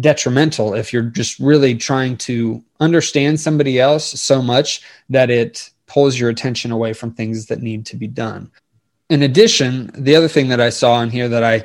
detrimental 0.00 0.74
if 0.74 0.92
you're 0.92 1.02
just 1.02 1.38
really 1.38 1.74
trying 1.74 2.16
to 2.16 2.62
understand 2.80 3.40
somebody 3.40 3.78
else 3.78 4.20
so 4.20 4.40
much 4.40 4.82
that 5.10 5.30
it 5.30 5.70
pulls 5.86 6.18
your 6.18 6.30
attention 6.30 6.70
away 6.70 6.92
from 6.92 7.12
things 7.12 7.46
that 7.46 7.62
need 7.62 7.84
to 7.86 7.96
be 7.96 8.06
done. 8.06 8.50
In 9.10 9.22
addition, 9.22 9.90
the 9.94 10.16
other 10.16 10.28
thing 10.28 10.48
that 10.48 10.60
I 10.60 10.70
saw 10.70 11.02
in 11.02 11.10
here 11.10 11.28
that 11.28 11.44
I 11.44 11.64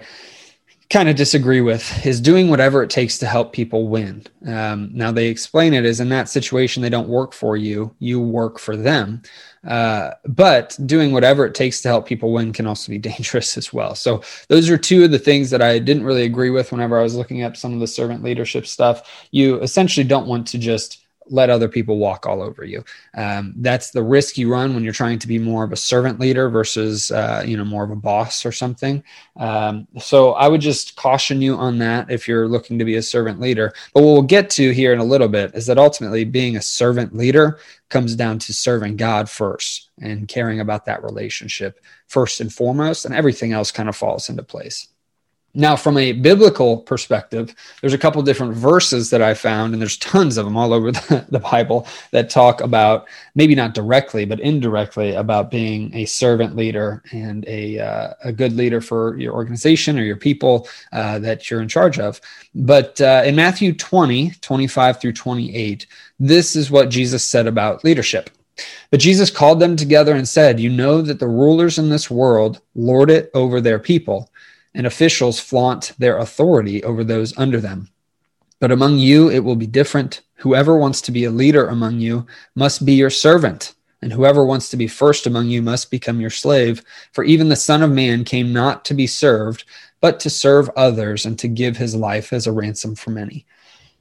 kind 0.89 1.09
of 1.09 1.17
disagree 1.17 1.59
with 1.59 2.05
is 2.05 2.21
doing 2.21 2.49
whatever 2.49 2.81
it 2.81 2.89
takes 2.89 3.17
to 3.17 3.25
help 3.25 3.51
people 3.51 3.89
win. 3.89 4.23
Um, 4.45 4.89
now, 4.93 5.11
they 5.11 5.27
explain 5.27 5.73
it 5.73 5.83
as 5.83 5.99
in 5.99 6.09
that 6.09 6.29
situation, 6.29 6.81
they 6.81 6.89
don't 6.89 7.09
work 7.09 7.33
for 7.33 7.57
you, 7.57 7.93
you 7.99 8.21
work 8.21 8.57
for 8.57 8.77
them. 8.77 9.21
Uh, 9.67 10.11
but 10.25 10.77
doing 10.85 11.11
whatever 11.11 11.45
it 11.45 11.53
takes 11.53 11.81
to 11.81 11.89
help 11.89 12.05
people 12.05 12.31
win 12.31 12.53
can 12.53 12.65
also 12.67 12.89
be 12.89 12.97
dangerous 12.99 13.57
as 13.57 13.73
well. 13.73 13.95
So, 13.95 14.21
those 14.47 14.69
are 14.69 14.77
two 14.77 15.03
of 15.03 15.11
the 15.11 15.19
things 15.19 15.49
that 15.49 15.61
I 15.61 15.79
didn't 15.79 16.05
really 16.05 16.23
agree 16.23 16.51
with 16.51 16.71
whenever 16.71 16.97
I 16.97 17.03
was 17.03 17.15
looking 17.15 17.41
at 17.41 17.57
some 17.57 17.73
of 17.73 17.81
the 17.81 17.87
servant 17.87 18.23
leadership 18.23 18.65
stuff. 18.65 19.27
You 19.31 19.59
essentially 19.61 20.05
don't 20.05 20.27
want 20.27 20.47
to 20.47 20.57
just 20.57 21.06
let 21.29 21.49
other 21.49 21.67
people 21.67 21.97
walk 21.97 22.25
all 22.25 22.41
over 22.41 22.63
you. 22.63 22.83
Um, 23.15 23.53
that's 23.57 23.91
the 23.91 24.03
risk 24.03 24.37
you 24.37 24.51
run 24.51 24.73
when 24.73 24.83
you're 24.83 24.93
trying 24.93 25.19
to 25.19 25.27
be 25.27 25.39
more 25.39 25.63
of 25.63 25.71
a 25.71 25.77
servant 25.77 26.19
leader 26.19 26.49
versus, 26.49 27.11
uh, 27.11 27.43
you 27.45 27.57
know, 27.57 27.65
more 27.65 27.83
of 27.83 27.91
a 27.91 27.95
boss 27.95 28.45
or 28.45 28.51
something. 28.51 29.03
Um, 29.37 29.87
so 29.99 30.33
I 30.33 30.47
would 30.47 30.61
just 30.61 30.95
caution 30.95 31.41
you 31.41 31.55
on 31.55 31.77
that 31.79 32.09
if 32.11 32.27
you're 32.27 32.47
looking 32.47 32.79
to 32.79 32.85
be 32.85 32.95
a 32.95 33.01
servant 33.01 33.39
leader. 33.39 33.73
But 33.93 34.03
what 34.03 34.13
we'll 34.13 34.21
get 34.23 34.49
to 34.51 34.71
here 34.71 34.93
in 34.93 34.99
a 34.99 35.03
little 35.03 35.27
bit 35.27 35.53
is 35.55 35.65
that 35.67 35.77
ultimately 35.77 36.23
being 36.25 36.55
a 36.55 36.61
servant 36.61 37.15
leader 37.15 37.59
comes 37.89 38.15
down 38.15 38.39
to 38.39 38.53
serving 38.53 38.97
God 38.97 39.29
first 39.29 39.89
and 40.01 40.27
caring 40.27 40.59
about 40.59 40.85
that 40.85 41.03
relationship 41.03 41.79
first 42.07 42.41
and 42.41 42.53
foremost, 42.53 43.05
and 43.05 43.15
everything 43.15 43.53
else 43.53 43.71
kind 43.71 43.89
of 43.89 43.95
falls 43.95 44.29
into 44.29 44.43
place. 44.43 44.87
Now, 45.53 45.75
from 45.75 45.97
a 45.97 46.11
biblical 46.11 46.77
perspective, 46.77 47.55
there's 47.81 47.93
a 47.93 47.97
couple 47.97 48.21
different 48.21 48.53
verses 48.53 49.09
that 49.09 49.23
I 49.23 49.33
found, 49.33 49.73
and 49.73 49.81
there's 49.81 49.97
tons 49.97 50.37
of 50.37 50.45
them 50.45 50.55
all 50.55 50.71
over 50.71 50.91
the, 50.91 51.25
the, 51.29 51.39
Bible 51.39 51.87
that 52.11 52.29
talk 52.29 52.61
about 52.61 53.07
maybe 53.33 53.55
not 53.55 53.73
directly, 53.73 54.25
but 54.25 54.39
indirectly 54.39 55.15
about 55.15 55.49
being 55.49 55.95
a 55.95 56.05
servant 56.05 56.55
leader 56.55 57.01
and 57.11 57.43
a, 57.47 57.79
uh, 57.79 58.13
a 58.23 58.31
good 58.31 58.53
leader 58.53 58.81
for 58.81 59.17
your 59.17 59.33
organization 59.33 59.97
or 59.97 60.03
your 60.03 60.17
people 60.17 60.67
uh, 60.91 61.17
that 61.19 61.49
you're 61.49 61.61
in 61.61 61.67
charge 61.67 61.97
of. 61.97 62.21
But 62.53 62.99
uh, 63.01 63.23
in 63.25 63.35
Matthew 63.35 63.73
20, 63.73 64.31
25 64.41 65.01
through 65.01 65.13
28, 65.13 65.87
this 66.19 66.55
is 66.55 66.69
what 66.69 66.89
Jesus 66.89 67.23
said 67.23 67.47
about 67.47 67.83
leadership. 67.83 68.29
But 68.91 68.99
Jesus 68.99 69.31
called 69.31 69.59
them 69.59 69.75
together 69.75 70.15
and 70.15 70.27
said, 70.27 70.59
You 70.59 70.69
know 70.69 71.01
that 71.01 71.19
the 71.19 71.27
rulers 71.27 71.77
in 71.77 71.89
this 71.89 72.09
world 72.09 72.61
lord 72.75 73.09
it 73.09 73.29
over 73.33 73.61
their 73.61 73.79
people 73.79 74.31
and 74.77 74.85
officials 74.85 75.39
flaunt 75.39 75.93
their 75.97 76.19
authority 76.19 76.83
over 76.83 77.03
those 77.03 77.35
under 77.35 77.59
them. 77.59 77.89
But 78.59 78.71
among 78.71 78.99
you, 78.99 79.29
it 79.29 79.39
will 79.39 79.55
be 79.55 79.65
different. 79.65 80.21
Whoever 80.35 80.77
wants 80.77 81.01
to 81.01 81.11
be 81.11 81.23
a 81.23 81.31
leader 81.31 81.67
among 81.67 81.99
you 81.99 82.27
must 82.53 82.85
be 82.85 82.93
your 82.93 83.09
servant, 83.09 83.73
and 84.03 84.13
whoever 84.13 84.45
wants 84.45 84.69
to 84.69 84.77
be 84.77 84.87
first 84.87 85.25
among 85.25 85.47
you 85.47 85.63
must 85.63 85.89
become 85.89 86.21
your 86.21 86.29
slave. 86.29 86.83
For 87.11 87.23
even 87.23 87.49
the 87.49 87.55
Son 87.55 87.81
of 87.81 87.91
Man 87.91 88.23
came 88.23 88.53
not 88.53 88.85
to 88.85 88.93
be 88.93 89.07
served, 89.07 89.63
but 89.99 90.19
to 90.19 90.29
serve 90.29 90.69
others 90.75 91.25
and 91.25 91.39
to 91.39 91.47
give 91.47 91.77
his 91.77 91.95
life 91.95 92.31
as 92.31 92.45
a 92.45 92.51
ransom 92.51 92.93
for 92.93 93.09
many. 93.09 93.47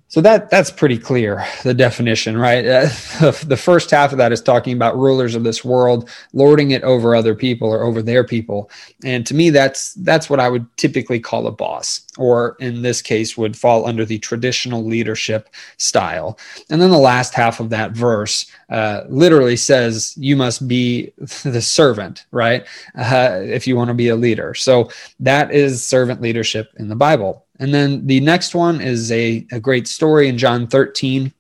So 0.09 0.21
that 0.21 0.51
that's 0.51 0.71
pretty 0.71 0.99
clear 0.99 1.45
the 1.65 1.75
definition, 1.75 2.39
right? 2.39 2.65
Uh, 2.65 2.83
the 3.45 3.61
first 3.61 3.91
half 3.91 4.13
of 4.13 4.19
that 4.19 4.31
is 4.33 4.41
talking 4.41 4.73
about 4.73 4.97
rulers 4.97 5.35
of 5.35 5.43
this 5.43 5.65
world 5.65 6.09
lording 6.33 6.71
it 6.71 6.85
over 6.85 7.17
other 7.17 7.35
people 7.35 7.69
or 7.69 7.83
over 7.83 8.01
their 8.03 8.23
people, 8.23 8.71
and 9.03 9.27
to 9.27 9.35
me 9.35 9.51
that's 9.51 9.95
that's 9.95 10.31
what 10.31 10.39
I 10.39 10.49
would 10.49 10.65
typically 10.77 11.19
call 11.19 11.49
a 11.49 11.51
boss, 11.51 12.03
or 12.17 12.57
in 12.61 12.83
this 12.83 13.03
case 13.03 13.37
would 13.37 13.57
fall 13.57 13.85
under 13.85 14.05
the 14.05 14.19
traditional 14.19 14.85
leadership 14.85 15.49
style. 15.77 16.39
And 16.71 16.81
then 16.81 16.91
the 16.91 16.99
last 16.99 17.35
half 17.35 17.59
of 17.59 17.71
that 17.71 17.91
verse 17.91 18.47
uh, 18.71 19.03
literally 19.09 19.57
says 19.57 20.15
you 20.17 20.37
must 20.37 20.69
be 20.69 21.13
the 21.43 21.61
servant, 21.61 22.27
right? 22.31 22.65
Uh, 22.97 23.41
if 23.43 23.67
you 23.67 23.75
want 23.75 23.89
to 23.89 23.95
be 23.95 24.09
a 24.09 24.17
leader. 24.17 24.55
So 24.55 24.89
that 25.19 25.51
is 25.51 25.85
servant 25.85 26.21
leadership 26.21 26.73
in 26.77 26.89
the 26.89 26.97
Bible. 26.97 27.46
And 27.59 27.73
then 27.75 28.07
the 28.07 28.21
next 28.21 28.55
one 28.55 28.81
is 28.81 29.11
a, 29.13 29.47
a 29.53 29.61
great 29.61 29.89
story 29.89 30.29
in 30.29 30.39
John 30.39 30.67
13. 30.67 31.33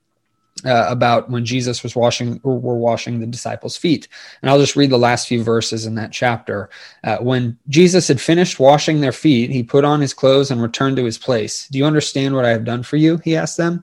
uh, 0.65 0.87
about 0.89 1.31
when 1.31 1.45
Jesus 1.45 1.83
was 1.83 1.95
washing 1.95 2.41
or 2.43 2.59
were 2.59 2.77
washing 2.77 3.21
the 3.21 3.27
disciples' 3.27 3.77
feet. 3.77 4.09
And 4.41 4.51
I'll 4.51 4.59
just 4.59 4.77
read 4.77 4.91
the 4.91 4.99
last 4.99 5.29
few 5.29 5.43
verses 5.43 5.87
in 5.87 5.95
that 5.97 6.13
chapter. 6.13 6.71
Uh, 7.05 7.19
when 7.19 7.59
Jesus 7.69 8.09
had 8.09 8.21
finished 8.21 8.59
washing 8.59 9.01
their 9.01 9.13
feet, 9.13 9.51
he 9.51 9.63
put 9.63 9.85
on 9.85 10.01
his 10.01 10.15
clothes 10.15 10.51
and 10.51 10.63
returned 10.63 10.97
to 10.97 11.05
his 11.05 11.19
place. 11.19 11.69
Do 11.69 11.79
you 11.79 11.85
understand 11.85 12.35
what 12.35 12.45
I 12.45 12.51
have 12.51 12.65
done 12.65 12.83
for 12.83 12.97
you? 12.97 13.19
He 13.19 13.37
asked 13.37 13.57
them. 13.59 13.83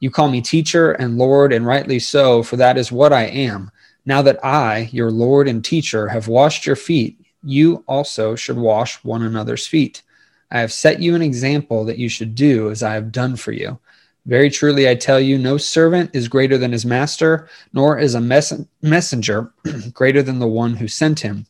You 0.00 0.10
call 0.10 0.28
me 0.28 0.40
teacher 0.40 0.92
and 0.92 1.18
Lord, 1.18 1.52
and 1.52 1.66
rightly 1.66 1.98
so, 1.98 2.42
for 2.42 2.56
that 2.56 2.78
is 2.78 2.92
what 2.92 3.12
I 3.12 3.24
am. 3.24 3.70
Now 4.06 4.22
that 4.22 4.44
I, 4.44 4.88
your 4.92 5.10
Lord 5.10 5.48
and 5.48 5.64
teacher, 5.64 6.08
have 6.08 6.28
washed 6.28 6.66
your 6.66 6.76
feet, 6.76 7.18
you 7.42 7.84
also 7.86 8.34
should 8.34 8.56
wash 8.58 9.02
one 9.04 9.22
another's 9.22 9.66
feet. 9.66 10.02
I 10.50 10.60
have 10.60 10.72
set 10.72 11.00
you 11.00 11.14
an 11.14 11.22
example 11.22 11.84
that 11.84 11.98
you 11.98 12.08
should 12.08 12.34
do 12.34 12.70
as 12.70 12.82
I 12.82 12.94
have 12.94 13.12
done 13.12 13.36
for 13.36 13.52
you. 13.52 13.78
Very 14.26 14.50
truly, 14.50 14.88
I 14.88 14.94
tell 14.94 15.20
you, 15.20 15.38
no 15.38 15.56
servant 15.56 16.10
is 16.12 16.28
greater 16.28 16.58
than 16.58 16.72
his 16.72 16.84
master, 16.84 17.48
nor 17.72 17.98
is 17.98 18.14
a 18.14 18.20
mess- 18.20 18.60
messenger 18.82 19.52
greater 19.92 20.22
than 20.22 20.38
the 20.38 20.46
one 20.46 20.74
who 20.74 20.88
sent 20.88 21.20
him. 21.20 21.46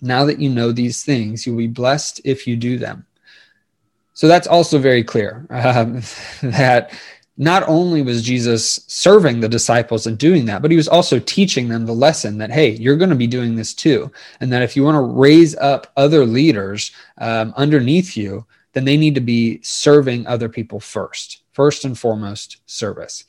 Now 0.00 0.24
that 0.24 0.40
you 0.40 0.48
know 0.48 0.72
these 0.72 1.04
things, 1.04 1.46
you'll 1.46 1.58
be 1.58 1.66
blessed 1.66 2.20
if 2.24 2.46
you 2.46 2.56
do 2.56 2.78
them. 2.78 3.06
So 4.14 4.28
that's 4.28 4.46
also 4.46 4.78
very 4.78 5.02
clear 5.02 5.46
um, 5.50 6.02
that 6.42 6.92
not 7.36 7.64
only 7.68 8.02
was 8.02 8.22
Jesus 8.22 8.84
serving 8.86 9.40
the 9.40 9.48
disciples 9.48 10.06
and 10.06 10.16
doing 10.16 10.44
that, 10.46 10.62
but 10.62 10.70
he 10.70 10.76
was 10.76 10.88
also 10.88 11.18
teaching 11.18 11.68
them 11.68 11.84
the 11.84 11.92
lesson 11.92 12.38
that, 12.38 12.50
hey, 12.50 12.70
you're 12.70 12.96
going 12.96 13.10
to 13.10 13.16
be 13.16 13.26
doing 13.26 13.56
this 13.56 13.74
too. 13.74 14.10
And 14.40 14.52
that 14.52 14.62
if 14.62 14.76
you 14.76 14.84
want 14.84 14.96
to 14.96 15.00
raise 15.00 15.56
up 15.56 15.92
other 15.96 16.24
leaders 16.24 16.92
um, 17.18 17.52
underneath 17.56 18.16
you, 18.16 18.46
then 18.72 18.84
they 18.84 18.96
need 18.96 19.14
to 19.14 19.20
be 19.20 19.60
serving 19.62 20.26
other 20.26 20.48
people 20.48 20.80
first 20.80 21.40
first 21.54 21.84
and 21.84 21.98
foremost 21.98 22.60
service. 22.66 23.24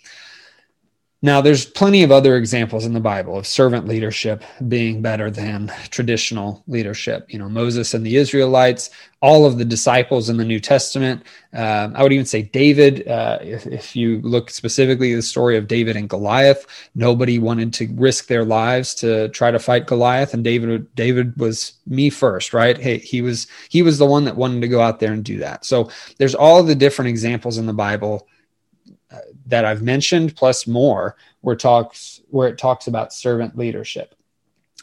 Now, 1.22 1.42
there's 1.42 1.66
plenty 1.66 2.04
of 2.04 2.12
other 2.12 2.36
examples 2.36 2.86
in 2.86 2.94
the 2.94 3.00
Bible 3.00 3.38
of 3.38 3.48
servant 3.48 3.88
leadership 3.88 4.44
being 4.68 5.02
better 5.02 5.32
than 5.32 5.72
traditional 5.90 6.64
leadership. 6.68 7.26
You 7.34 7.40
know, 7.40 7.50
Moses 7.50 7.94
and 7.94 8.06
the 8.06 8.18
Israelites, 8.18 8.90
all 9.22 9.46
of 9.46 9.58
the 9.58 9.66
disciples 9.66 10.30
in 10.30 10.38
the 10.38 10.46
New 10.46 10.60
Testament. 10.60 11.24
Um, 11.54 11.94
I 11.96 12.04
would 12.04 12.12
even 12.12 12.26
say 12.26 12.44
David. 12.44 13.08
Uh, 13.08 13.40
if, 13.42 13.66
if, 13.66 13.96
you 13.96 14.22
look 14.22 14.52
specifically 14.52 15.14
at 15.14 15.16
the 15.16 15.22
story 15.24 15.58
of 15.58 15.68
David 15.68 15.96
and 15.96 16.10
Goliath, 16.10 16.68
nobody 16.94 17.40
wanted 17.40 17.74
to 17.76 17.88
risk 17.96 18.28
their 18.28 18.46
lives 18.46 18.94
to 18.96 19.30
try 19.30 19.50
to 19.50 19.58
fight 19.58 19.88
Goliath, 19.88 20.34
and 20.34 20.44
David 20.44 20.94
David 20.96 21.38
was 21.38 21.74
me 21.88 22.12
first, 22.12 22.54
right? 22.54 22.78
Hey, 22.78 23.00
he 23.00 23.24
was 23.24 23.48
he 23.70 23.82
was 23.82 23.98
the 23.98 24.06
one 24.06 24.26
that 24.26 24.36
wanted 24.36 24.62
to 24.62 24.68
go 24.68 24.82
out 24.82 25.00
there 25.00 25.14
and 25.14 25.24
do 25.24 25.40
that. 25.40 25.66
So 25.66 25.90
there's 26.20 26.36
all 26.36 26.62
the 26.62 26.76
different 26.76 27.10
examples 27.10 27.58
in 27.58 27.66
the 27.66 27.74
Bible 27.74 28.28
that 29.48 29.66
I've 29.66 29.82
mentioned, 29.82 30.36
plus 30.36 30.68
more, 30.68 31.16
where 31.42 31.56
talks 31.56 32.22
where 32.30 32.48
it 32.48 32.58
talks 32.58 32.88
about 32.88 33.14
servant 33.14 33.58
leadership. 33.58 34.16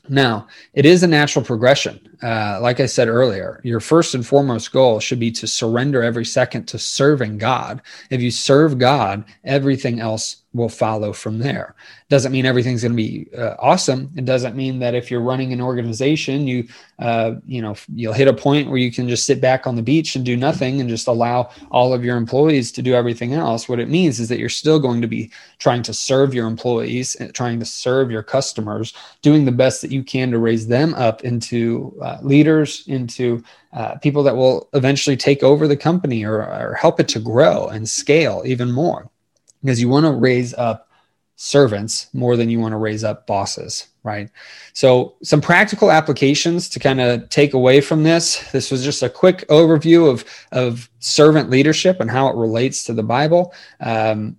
Now, 0.09 0.49
it 0.75 0.85
is 0.85 1.03
a 1.03 1.07
natural 1.07 1.45
progression. 1.45 2.17
Uh, 2.21 2.59
like 2.61 2.81
I 2.81 2.87
said 2.87 3.09
earlier, 3.09 3.61
your 3.63 3.79
first 3.79 4.15
and 4.15 4.27
foremost 4.27 4.73
goal 4.73 4.99
should 4.99 5.21
be 5.21 5.31
to 5.33 5.47
surrender 5.47 6.03
every 6.03 6.25
second 6.25 6.67
to 6.67 6.79
serving 6.79 7.39
God. 7.39 7.83
If 8.11 8.21
you 8.21 8.33
serve 8.33 8.79
God, 8.79 9.25
everything 9.45 10.01
else 10.01 10.42
will 10.55 10.69
follow 10.69 11.13
from 11.13 11.39
there. 11.39 11.75
Doesn't 12.09 12.33
mean 12.33 12.47
everything's 12.47 12.83
going 12.83 12.93
to 12.93 12.97
be 12.97 13.29
uh, 13.37 13.55
awesome. 13.59 14.11
It 14.17 14.25
doesn't 14.25 14.55
mean 14.55 14.79
that 14.81 14.95
if 14.95 15.11
you're 15.11 15.23
running 15.23 15.53
an 15.53 15.61
organization, 15.61 16.47
you 16.47 16.69
uh, 16.99 17.37
you 17.47 17.63
know 17.63 17.75
you'll 17.95 18.13
hit 18.13 18.29
a 18.29 18.35
point 18.35 18.69
where 18.69 18.79
you 18.79 18.93
can 18.93 19.09
just 19.09 19.25
sit 19.25 19.41
back 19.41 19.67
on 19.67 19.77
the 19.77 19.83
beach 19.83 20.15
and 20.15 20.25
do 20.25 20.37
nothing 20.37 20.81
and 20.81 20.89
just 20.89 21.07
allow 21.07 21.51
all 21.71 21.95
of 21.95 22.05
your 22.05 22.17
employees 22.17 22.71
to 22.73 22.83
do 22.83 22.95
everything 22.95 23.33
else. 23.33 23.69
What 23.69 23.81
it 23.81 23.89
means 23.89 24.21
is 24.21 24.29
that 24.29 24.39
you're 24.39 24.49
still 24.49 24.79
going 24.79 25.01
to 25.01 25.09
be 25.09 25.31
trying 25.59 25.83
to 25.85 25.95
serve 25.95 26.35
your 26.35 26.47
employees, 26.47 27.17
trying 27.33 27.59
to 27.59 27.65
serve 27.65 28.11
your 28.11 28.23
customers, 28.23 28.93
doing 29.23 29.45
the 29.45 29.53
best 29.53 29.81
that 29.83 29.91
you 29.91 30.03
can 30.03 30.31
to 30.31 30.39
raise 30.39 30.67
them 30.67 30.95
up 30.95 31.25
into 31.25 31.97
uh, 32.03 32.19
leaders, 32.23 32.85
into 32.87 33.43
uh, 33.73 33.97
people 33.99 34.23
that 34.23 34.37
will 34.37 34.69
eventually 34.75 35.17
take 35.17 35.43
over 35.43 35.67
the 35.67 35.77
company 35.77 36.25
or, 36.25 36.43
or 36.43 36.75
help 36.75 37.01
it 37.01 37.09
to 37.09 37.19
grow 37.19 37.69
and 37.69 37.89
scale 37.89 38.43
even 38.45 38.71
more 38.71 39.12
because 39.63 39.81
you 39.81 39.89
want 39.89 40.07
to 40.07 40.13
raise 40.13 40.55
up 40.55 40.89
servants 41.37 42.09
more 42.13 42.37
than 42.37 42.49
you 42.51 42.61
want 42.61 42.73
to 42.73 42.77
raise 42.77 43.03
up 43.03 43.27
bosses, 43.27 43.89
right? 44.05 44.31
So, 44.75 45.17
some 45.23 45.41
practical 45.41 45.91
applications 45.91 46.69
to 46.71 46.79
kind 46.79 47.01
of 47.01 47.29
take 47.31 47.55
away 47.55 47.81
from 47.81 48.03
this. 48.03 48.51
This 48.53 48.71
was 48.71 48.85
just 48.85 49.03
a 49.03 49.11
quick 49.11 49.47
overview 49.49 50.09
of, 50.09 50.25
of 50.53 50.89
servant 51.01 51.51
leadership 51.51 52.01
and 52.01 52.11
how 52.11 52.29
it 52.29 52.37
relates 52.37 52.85
to 52.85 52.93
the 52.93 53.03
Bible. 53.03 53.55
Um, 53.81 54.37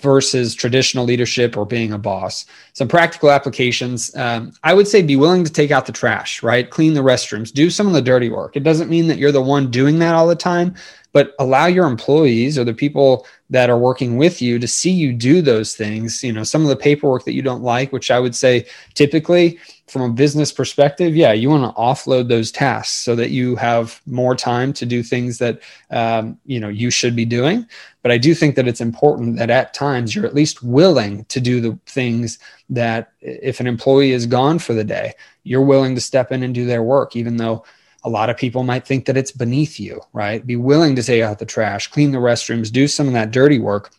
versus 0.00 0.54
traditional 0.54 1.04
leadership 1.04 1.56
or 1.56 1.66
being 1.66 1.92
a 1.92 1.98
boss. 1.98 2.46
Some 2.72 2.86
practical 2.86 3.30
applications. 3.30 4.14
Um, 4.14 4.52
I 4.62 4.72
would 4.72 4.86
say 4.86 5.02
be 5.02 5.16
willing 5.16 5.44
to 5.44 5.52
take 5.52 5.72
out 5.72 5.86
the 5.86 5.92
trash, 5.92 6.42
right? 6.42 6.70
Clean 6.70 6.94
the 6.94 7.00
restrooms, 7.00 7.52
do 7.52 7.68
some 7.68 7.88
of 7.88 7.92
the 7.92 8.02
dirty 8.02 8.28
work. 8.28 8.56
It 8.56 8.62
doesn't 8.62 8.88
mean 8.88 9.08
that 9.08 9.18
you're 9.18 9.32
the 9.32 9.42
one 9.42 9.70
doing 9.70 9.98
that 9.98 10.14
all 10.14 10.28
the 10.28 10.36
time, 10.36 10.76
but 11.18 11.34
allow 11.40 11.66
your 11.66 11.88
employees 11.88 12.56
or 12.56 12.62
the 12.62 12.72
people 12.72 13.26
that 13.50 13.68
are 13.68 13.76
working 13.76 14.18
with 14.18 14.40
you 14.40 14.56
to 14.56 14.68
see 14.68 14.92
you 14.92 15.12
do 15.12 15.42
those 15.42 15.74
things. 15.74 16.22
You 16.22 16.32
know 16.32 16.44
some 16.44 16.62
of 16.62 16.68
the 16.68 16.76
paperwork 16.76 17.24
that 17.24 17.32
you 17.32 17.42
don't 17.42 17.60
like 17.60 17.92
which 17.92 18.12
i 18.12 18.20
would 18.20 18.36
say 18.36 18.66
typically 18.94 19.58
from 19.88 20.02
a 20.02 20.10
business 20.10 20.52
perspective 20.52 21.16
yeah 21.16 21.32
you 21.32 21.50
want 21.50 21.64
to 21.64 21.80
offload 21.80 22.28
those 22.28 22.52
tasks 22.52 22.94
so 22.94 23.16
that 23.16 23.30
you 23.30 23.56
have 23.56 24.00
more 24.06 24.36
time 24.36 24.72
to 24.74 24.86
do 24.86 25.02
things 25.02 25.38
that 25.38 25.60
um, 25.90 26.38
you 26.46 26.60
know 26.60 26.68
you 26.68 26.88
should 26.88 27.16
be 27.16 27.24
doing. 27.24 27.66
But 28.02 28.12
i 28.12 28.18
do 28.18 28.32
think 28.32 28.54
that 28.54 28.68
it's 28.68 28.80
important 28.80 29.38
that 29.38 29.50
at 29.50 29.74
times 29.74 30.14
you're 30.14 30.30
at 30.30 30.36
least 30.36 30.62
willing 30.62 31.24
to 31.24 31.40
do 31.40 31.60
the 31.60 31.76
things 31.86 32.38
that 32.70 33.10
if 33.20 33.58
an 33.58 33.66
employee 33.66 34.12
is 34.12 34.24
gone 34.24 34.60
for 34.60 34.72
the 34.72 34.84
day 34.84 35.14
you're 35.42 35.70
willing 35.72 35.96
to 35.96 36.00
step 36.00 36.30
in 36.30 36.44
and 36.44 36.54
do 36.54 36.64
their 36.64 36.84
work 36.84 37.16
even 37.16 37.38
though 37.38 37.64
a 38.04 38.08
lot 38.08 38.30
of 38.30 38.36
people 38.36 38.62
might 38.62 38.86
think 38.86 39.06
that 39.06 39.16
it's 39.16 39.32
beneath 39.32 39.80
you, 39.80 40.00
right? 40.12 40.46
Be 40.46 40.56
willing 40.56 40.94
to 40.96 41.02
take 41.02 41.22
out 41.22 41.38
the 41.38 41.46
trash, 41.46 41.88
clean 41.88 42.12
the 42.12 42.18
restrooms, 42.18 42.72
do 42.72 42.86
some 42.86 43.06
of 43.06 43.12
that 43.14 43.30
dirty 43.30 43.58
work. 43.58 43.90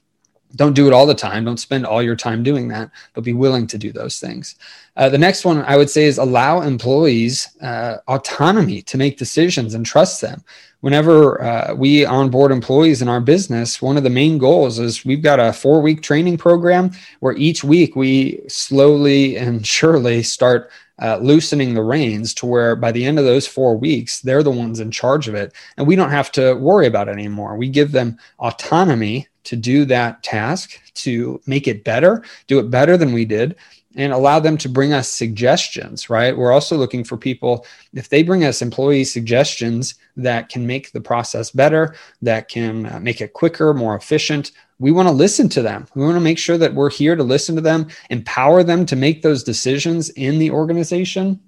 Don't 0.56 0.74
do 0.74 0.88
it 0.88 0.94
all 0.94 1.06
the 1.06 1.14
time. 1.14 1.46
Don't 1.46 1.60
spend 1.60 1.86
all 1.86 2.02
your 2.02 2.16
time 2.16 2.42
doing 2.42 2.70
that, 2.70 2.90
but 3.14 3.24
be 3.24 3.34
willing 3.34 3.68
to 3.68 3.78
do 3.78 3.92
those 3.92 4.20
things. 4.20 4.56
Uh, 4.96 5.08
the 5.08 5.18
next 5.18 5.46
one 5.46 5.64
I 5.64 5.78
would 5.78 5.90
say 5.92 6.06
is 6.06 6.18
allow 6.18 6.62
employees 6.62 7.56
uh, 7.62 7.98
autonomy 8.08 8.82
to 8.84 8.98
make 8.98 9.18
decisions 9.18 9.76
and 9.76 9.86
trust 9.86 10.22
them. 10.22 10.44
Whenever 10.82 11.44
uh, 11.44 11.76
we 11.76 12.04
onboard 12.06 12.52
employees 12.52 13.02
in 13.02 13.10
our 13.10 13.22
business, 13.22 13.82
one 13.82 13.98
of 13.98 14.04
the 14.04 14.10
main 14.10 14.38
goals 14.38 14.80
is 14.80 15.06
we've 15.06 15.22
got 15.22 15.40
a 15.40 15.54
four 15.54 15.82
week 15.82 16.02
training 16.02 16.38
program 16.38 16.92
where 17.20 17.36
each 17.36 17.64
week 17.64 17.96
we 17.96 18.42
slowly 18.48 19.38
and 19.38 19.68
surely 19.78 20.24
start 20.24 20.72
uh, 21.02 21.18
loosening 21.18 21.74
the 21.74 21.84
reins 21.84 22.34
to 22.36 22.46
where 22.46 22.76
by 22.76 22.92
the 22.92 23.06
end 23.06 23.20
of 23.20 23.26
those 23.26 23.48
four 23.48 23.78
weeks, 23.78 24.22
they're 24.22 24.44
the 24.44 24.52
ones 24.52 24.80
in 24.80 24.92
charge 24.92 25.28
of 25.28 25.36
it. 25.36 25.54
And 25.78 25.88
we 25.88 25.96
don't 25.96 26.12
have 26.12 26.32
to 26.34 26.56
worry 26.56 26.88
about 26.88 27.08
it 27.08 27.14
anymore. 27.14 27.56
We 27.56 27.70
give 27.70 27.92
them 27.92 28.18
autonomy 28.40 29.28
to 29.46 29.56
do 29.56 29.86
that 29.86 30.22
task, 30.24 30.80
to 30.94 31.42
make 31.46 31.68
it 31.68 31.84
better, 31.84 32.24
do 32.48 32.60
it 32.60 32.70
better 32.70 32.98
than 32.98 33.14
we 33.14 33.26
did, 33.26 33.56
and 33.96 34.14
allow 34.14 34.40
them 34.40 34.58
to 34.58 34.70
bring 34.70 34.94
us 34.94 35.10
suggestions, 35.10 36.10
right? 36.10 36.38
We're 36.38 36.52
also 36.52 36.78
looking 36.78 37.04
for 37.04 37.18
people, 37.18 37.66
if 37.94 38.10
they 38.10 38.22
bring 38.22 38.44
us 38.44 38.62
employee 38.62 39.04
suggestions 39.04 39.96
that 40.16 40.50
can 40.50 40.68
make 40.68 40.92
the 40.92 41.02
process 41.02 41.50
better, 41.50 41.96
that 42.22 42.50
can 42.50 42.86
uh, 42.86 43.00
make 43.00 43.22
it 43.22 43.34
quicker, 43.34 43.74
more 43.74 43.96
efficient, 43.96 44.52
we 44.80 44.92
want 44.92 45.08
to 45.08 45.14
listen 45.14 45.50
to 45.50 45.62
them. 45.62 45.88
We 45.94 46.04
want 46.04 46.16
to 46.16 46.22
make 46.22 46.38
sure 46.38 46.58
that 46.58 46.74
we're 46.74 46.90
here 46.90 47.16
to 47.16 47.24
listen 47.24 47.56
to 47.56 47.62
them, 47.62 47.88
empower 48.10 48.64
them 48.64 48.86
to 48.88 48.96
make 48.96 49.22
those 49.22 49.44
decisions 49.44 50.10
in 50.12 50.40
the 50.40 50.52
organization. 50.52 51.40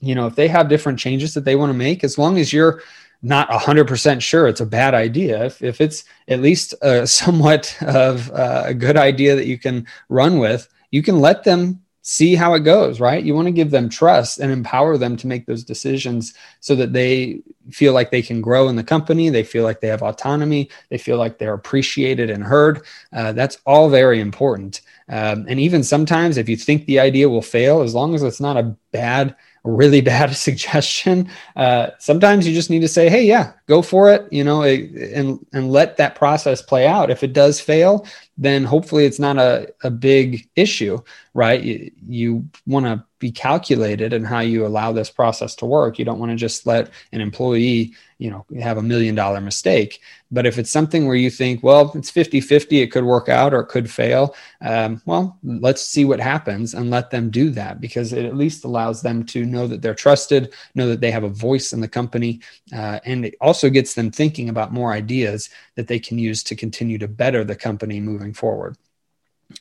You 0.00 0.14
know, 0.14 0.26
if 0.26 0.36
they 0.36 0.48
have 0.48 0.68
different 0.68 0.98
changes 0.98 1.34
that 1.34 1.44
they 1.44 1.56
want 1.56 1.70
to 1.70 1.74
make, 1.74 2.04
as 2.04 2.16
long 2.16 2.38
as 2.38 2.52
you're 2.52 2.82
not 3.22 3.48
100% 3.50 4.20
sure 4.20 4.46
it's 4.46 4.60
a 4.60 4.66
bad 4.66 4.94
idea, 4.94 5.44
if, 5.44 5.62
if 5.62 5.80
it's 5.80 6.04
at 6.28 6.40
least 6.40 6.74
uh, 6.82 7.02
a 7.02 7.06
somewhat 7.06 7.76
of 7.82 8.30
uh, 8.30 8.64
a 8.66 8.74
good 8.74 8.96
idea 8.96 9.34
that 9.34 9.46
you 9.46 9.58
can 9.58 9.86
run 10.08 10.38
with, 10.38 10.68
you 10.90 11.02
can 11.02 11.18
let 11.18 11.44
them 11.44 11.82
see 12.08 12.36
how 12.36 12.54
it 12.54 12.60
goes, 12.60 13.00
right? 13.00 13.24
You 13.24 13.34
want 13.34 13.46
to 13.48 13.52
give 13.52 13.72
them 13.72 13.88
trust 13.88 14.38
and 14.38 14.52
empower 14.52 14.96
them 14.96 15.16
to 15.16 15.26
make 15.26 15.44
those 15.44 15.64
decisions 15.64 16.34
so 16.60 16.76
that 16.76 16.92
they 16.92 17.42
feel 17.72 17.94
like 17.94 18.12
they 18.12 18.22
can 18.22 18.40
grow 18.40 18.68
in 18.68 18.76
the 18.76 18.84
company. 18.84 19.28
They 19.28 19.42
feel 19.42 19.64
like 19.64 19.80
they 19.80 19.88
have 19.88 20.04
autonomy. 20.04 20.70
They 20.88 20.98
feel 20.98 21.16
like 21.16 21.38
they're 21.38 21.52
appreciated 21.52 22.30
and 22.30 22.44
heard. 22.44 22.82
Uh, 23.12 23.32
that's 23.32 23.58
all 23.66 23.90
very 23.90 24.20
important. 24.20 24.82
Um, 25.08 25.46
and 25.48 25.58
even 25.58 25.82
sometimes, 25.82 26.36
if 26.36 26.48
you 26.48 26.56
think 26.56 26.86
the 26.86 27.00
idea 27.00 27.28
will 27.28 27.42
fail, 27.42 27.82
as 27.82 27.92
long 27.92 28.14
as 28.14 28.22
it's 28.22 28.40
not 28.40 28.56
a 28.56 28.76
bad, 28.92 29.34
really 29.64 30.00
bad 30.14 30.36
suggestion, 30.36 31.28
uh, 31.56 31.90
sometimes 31.98 32.46
you 32.46 32.54
just 32.54 32.70
need 32.70 32.82
to 32.82 32.88
say, 32.88 33.08
hey, 33.08 33.24
yeah, 33.24 33.52
go 33.66 33.82
for 33.82 34.12
it, 34.12 34.32
you 34.32 34.44
know, 34.44 34.62
and 34.62 35.44
and 35.52 35.72
let 35.72 35.96
that 35.96 36.14
process 36.14 36.62
play 36.62 36.86
out. 36.86 37.10
If 37.10 37.24
it 37.24 37.32
does 37.32 37.60
fail, 37.60 38.06
then 38.38 38.64
hopefully 38.64 39.06
it's 39.06 39.18
not 39.18 39.38
a, 39.38 39.72
a 39.82 39.90
big 39.90 40.48
issue, 40.56 40.98
right? 41.34 41.62
You, 41.62 41.90
you 42.06 42.48
want 42.66 42.86
to 42.86 43.04
be 43.18 43.30
calculated 43.30 44.12
in 44.12 44.24
how 44.24 44.40
you 44.40 44.66
allow 44.66 44.92
this 44.92 45.10
process 45.10 45.54
to 45.56 45.64
work. 45.66 45.98
You 45.98 46.04
don't 46.04 46.18
want 46.18 46.30
to 46.32 46.36
just 46.36 46.66
let 46.66 46.90
an 47.12 47.22
employee, 47.22 47.94
you 48.18 48.30
know, 48.30 48.44
have 48.60 48.76
a 48.76 48.82
million 48.82 49.14
dollar 49.14 49.40
mistake. 49.40 50.00
But 50.30 50.44
if 50.44 50.58
it's 50.58 50.70
something 50.70 51.06
where 51.06 51.16
you 51.16 51.30
think, 51.30 51.62
well, 51.62 51.92
it's 51.94 52.10
50 52.10 52.42
50, 52.42 52.80
it 52.82 52.88
could 52.88 53.04
work 53.04 53.30
out 53.30 53.54
or 53.54 53.60
it 53.60 53.68
could 53.68 53.90
fail, 53.90 54.34
um, 54.60 55.00
well, 55.06 55.38
let's 55.42 55.80
see 55.80 56.04
what 56.04 56.20
happens 56.20 56.74
and 56.74 56.90
let 56.90 57.10
them 57.10 57.30
do 57.30 57.48
that 57.50 57.80
because 57.80 58.12
it 58.12 58.26
at 58.26 58.36
least 58.36 58.64
allows 58.64 59.00
them 59.00 59.24
to 59.26 59.46
know 59.46 59.66
that 59.66 59.80
they're 59.80 59.94
trusted, 59.94 60.52
know 60.74 60.88
that 60.88 61.00
they 61.00 61.10
have 61.10 61.24
a 61.24 61.28
voice 61.28 61.72
in 61.72 61.80
the 61.80 61.88
company, 61.88 62.40
uh, 62.74 63.00
and 63.04 63.24
it 63.24 63.34
also 63.40 63.70
gets 63.70 63.94
them 63.94 64.10
thinking 64.10 64.50
about 64.50 64.72
more 64.72 64.92
ideas 64.92 65.48
that 65.76 65.88
they 65.88 65.98
can 65.98 66.18
use 66.18 66.42
to 66.42 66.56
continue 66.56 66.98
to 66.98 67.08
better 67.08 67.44
the 67.44 67.56
company 67.56 68.00
moving 68.00 68.25
forward. 68.32 68.76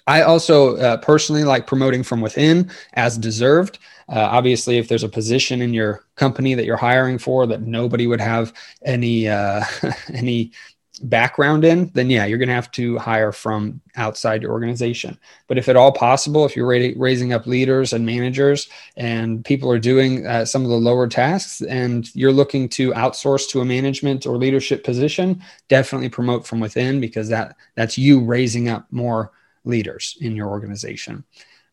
I 0.08 0.22
also 0.24 0.78
uh, 0.78 0.98
personally 0.98 1.44
like 1.44 1.68
promoting 1.68 2.04
from 2.04 2.22
within 2.22 2.72
as 2.94 3.18
deserved. 3.18 3.78
Uh, 4.10 4.20
obviously, 4.20 4.78
if 4.78 4.88
there's 4.88 5.04
a 5.04 5.10
position 5.10 5.62
in 5.62 5.74
your 5.74 6.06
company 6.16 6.54
that 6.54 6.66
you're 6.66 6.78
hiring 6.78 7.18
for 7.18 7.48
that 7.48 7.62
nobody 7.62 8.08
would 8.08 8.22
have 8.22 8.54
any 8.84 9.28
uh, 9.28 9.64
any 10.14 10.52
background 11.00 11.66
in, 11.66 11.92
then 11.94 12.10
yeah, 12.10 12.26
you're 12.26 12.38
going 12.38 12.50
to 12.50 12.56
have 12.56 12.72
to 12.72 12.98
hire 12.98 13.32
from 13.32 13.82
outside 13.96 14.42
your 14.42 14.52
organization. 14.52 15.18
But 15.48 15.58
if 15.58 15.70
at 15.70 15.76
all 15.76 15.92
possible, 15.92 16.46
if 16.46 16.56
you're 16.56 16.68
raising 16.68 17.34
up 17.34 17.48
leaders 17.48 17.94
and 17.94 18.06
managers 18.06 18.70
and 18.98 19.44
people 19.44 19.72
are 19.72 19.80
doing 19.80 20.26
uh, 20.26 20.46
some 20.46 20.64
of 20.64 20.70
the 20.70 20.76
lower 20.76 21.08
tasks 21.08 21.62
and 21.62 22.14
you're 22.16 22.32
looking 22.32 22.70
to 22.70 22.92
outsource 22.94 23.50
to 23.50 23.62
a 23.62 23.66
management 23.66 24.26
or 24.26 24.38
leadership 24.38 24.84
position, 24.84 25.42
definitely 25.68 26.10
promote 26.10 26.46
from 26.46 26.60
within 26.60 27.00
because 27.00 27.30
that 27.30 27.56
that's 27.76 27.98
you 27.98 28.24
raising 28.24 28.70
up 28.70 28.86
more 28.92 29.32
leaders 29.64 30.18
in 30.22 30.36
your 30.36 30.48
organization. 30.48 31.24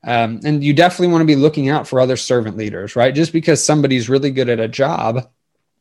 Um, 0.05 0.41
and 0.45 0.65
you 0.65 0.73
definitely 0.73 1.13
want 1.13 1.23
to 1.23 1.27
be 1.27 1.37
looking 1.37 1.69
out 1.69 1.87
for 1.87 2.01
other 2.01 2.17
servant 2.17 2.57
leaders, 2.57 2.97
right? 2.97 3.15
Just 3.15 3.33
because 3.33 3.65
somebody's 3.65 4.09
really 4.09 4.31
good 4.31 4.49
at 4.49 4.59
a 4.59 4.67
job 4.67 5.29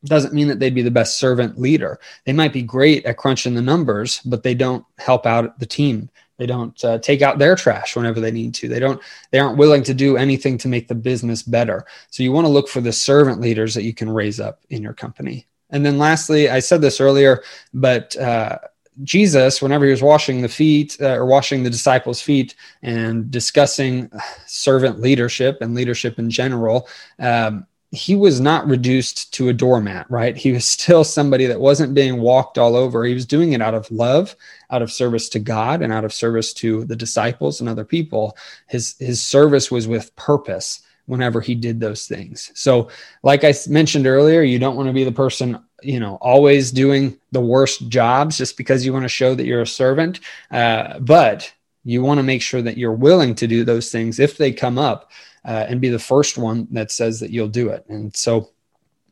doesn't 0.06 0.34
mean 0.34 0.48
that 0.48 0.60
they'd 0.60 0.76
be 0.76 0.82
the 0.82 0.92
best 0.92 1.20
servant 1.20 1.60
leader. 1.60 2.00
They 2.26 2.34
might 2.34 2.54
be 2.54 2.64
great 2.64 3.06
at 3.06 3.18
crunching 3.18 3.54
the 3.54 3.62
numbers, 3.62 4.20
but 4.26 4.44
they 4.44 4.56
don't 4.56 4.86
help 4.98 5.26
out 5.26 5.60
the 5.60 5.66
team. 5.66 6.10
They 6.38 6.48
don't 6.48 6.84
uh, 6.84 6.98
take 6.98 7.22
out 7.22 7.38
their 7.38 7.56
trash 7.56 7.96
whenever 7.96 8.20
they 8.20 8.32
need 8.32 8.56
to. 8.56 8.68
They 8.68 8.80
don't. 8.80 9.00
They 9.30 9.38
aren't 9.38 9.60
willing 9.60 9.84
to 9.84 9.94
do 9.94 10.18
anything 10.18 10.58
to 10.60 10.68
make 10.68 10.88
the 10.88 10.96
business 10.96 11.44
better. 11.44 11.86
So 12.10 12.24
you 12.24 12.32
want 12.32 12.46
to 12.46 12.52
look 12.52 12.68
for 12.68 12.82
the 12.82 12.92
servant 12.92 13.40
leaders 13.42 13.76
that 13.76 13.84
you 13.84 13.94
can 13.94 14.10
raise 14.10 14.40
up 14.40 14.60
in 14.72 14.82
your 14.82 14.94
company. 14.94 15.46
And 15.70 15.86
then 15.86 16.00
lastly, 16.00 16.50
I 16.50 16.60
said 16.60 16.82
this 16.82 17.00
earlier, 17.00 17.44
but 17.76 18.18
uh, 18.18 18.58
Jesus, 19.04 19.62
whenever 19.62 19.86
he 19.86 19.92
was 19.92 20.02
washing 20.02 20.42
the 20.42 20.50
feet 20.50 20.98
uh, 21.00 21.14
or 21.14 21.26
washing 21.26 21.64
the 21.64 21.70
disciples' 21.70 22.22
feet 22.22 22.56
and 22.82 23.30
discussing 23.32 24.12
servant 24.48 25.00
leadership 25.00 25.60
and 25.62 25.76
leadership 25.76 26.20
in 26.20 26.30
general, 26.30 26.88
um, 27.20 27.68
he 27.92 28.16
was 28.16 28.40
not 28.40 28.68
reduced 28.68 29.34
to 29.34 29.50
a 29.50 29.54
doormat, 29.54 30.10
right? 30.10 30.38
He 30.38 30.54
was 30.54 30.66
still 30.66 31.04
somebody 31.04 31.46
that 31.48 31.60
wasn't 31.60 31.94
being 31.94 32.22
walked 32.22 32.58
all 32.58 32.76
over. 32.76 33.04
He 33.04 33.14
was 33.14 33.26
doing 33.26 33.54
it 33.54 33.62
out 33.62 33.74
of 33.74 33.92
love, 33.92 34.36
out 34.70 34.82
of 34.82 34.92
service 34.92 35.28
to 35.30 35.40
God, 35.40 35.82
and 35.82 35.92
out 35.92 36.06
of 36.06 36.14
service 36.14 36.54
to 36.56 36.86
the 36.86 36.96
disciples 36.96 37.60
and 37.60 37.70
other 37.70 37.86
people. 37.86 38.38
His 38.68 38.96
his 39.00 39.22
service 39.22 39.70
was 39.70 39.88
with 39.88 40.16
purpose 40.16 40.82
whenever 41.06 41.42
he 41.42 41.56
did 41.56 41.80
those 41.80 42.08
things. 42.08 42.52
So, 42.54 42.90
like 43.24 43.44
I 43.44 43.54
mentioned 43.68 44.08
earlier, 44.08 44.42
you 44.42 44.60
don't 44.60 44.78
want 44.78 44.88
to 44.88 44.94
be 44.94 45.04
the 45.04 45.12
person 45.12 45.60
you 45.84 46.00
know 46.00 46.16
always 46.22 46.72
doing 46.72 47.18
the 47.32 47.42
worst 47.42 47.90
jobs 47.90 48.38
just 48.38 48.56
because 48.56 48.86
you 48.86 48.94
want 48.94 49.04
to 49.04 49.10
show 49.10 49.36
that 49.36 49.46
you're 49.46 49.62
a 49.62 49.68
servant 49.68 50.20
uh, 50.52 51.00
but 51.00 51.52
you 51.84 52.04
want 52.04 52.20
to 52.20 52.24
make 52.24 52.42
sure 52.42 52.62
that 52.62 52.78
you're 52.78 52.94
willing 52.94 53.34
to 53.34 53.48
do 53.48 53.64
those 53.64 53.92
things 53.92 54.20
if 54.20 54.38
they 54.38 54.52
come 54.52 54.78
up 54.78 55.10
uh, 55.46 55.66
and 55.68 55.82
be 55.82 55.90
the 55.90 56.00
first 56.00 56.38
one 56.38 56.68
that 56.72 56.92
says 56.92 57.20
that 57.20 57.32
you'll 57.32 57.48
do 57.48 57.70
it. 57.70 57.86
And 57.90 58.16
so 58.16 58.50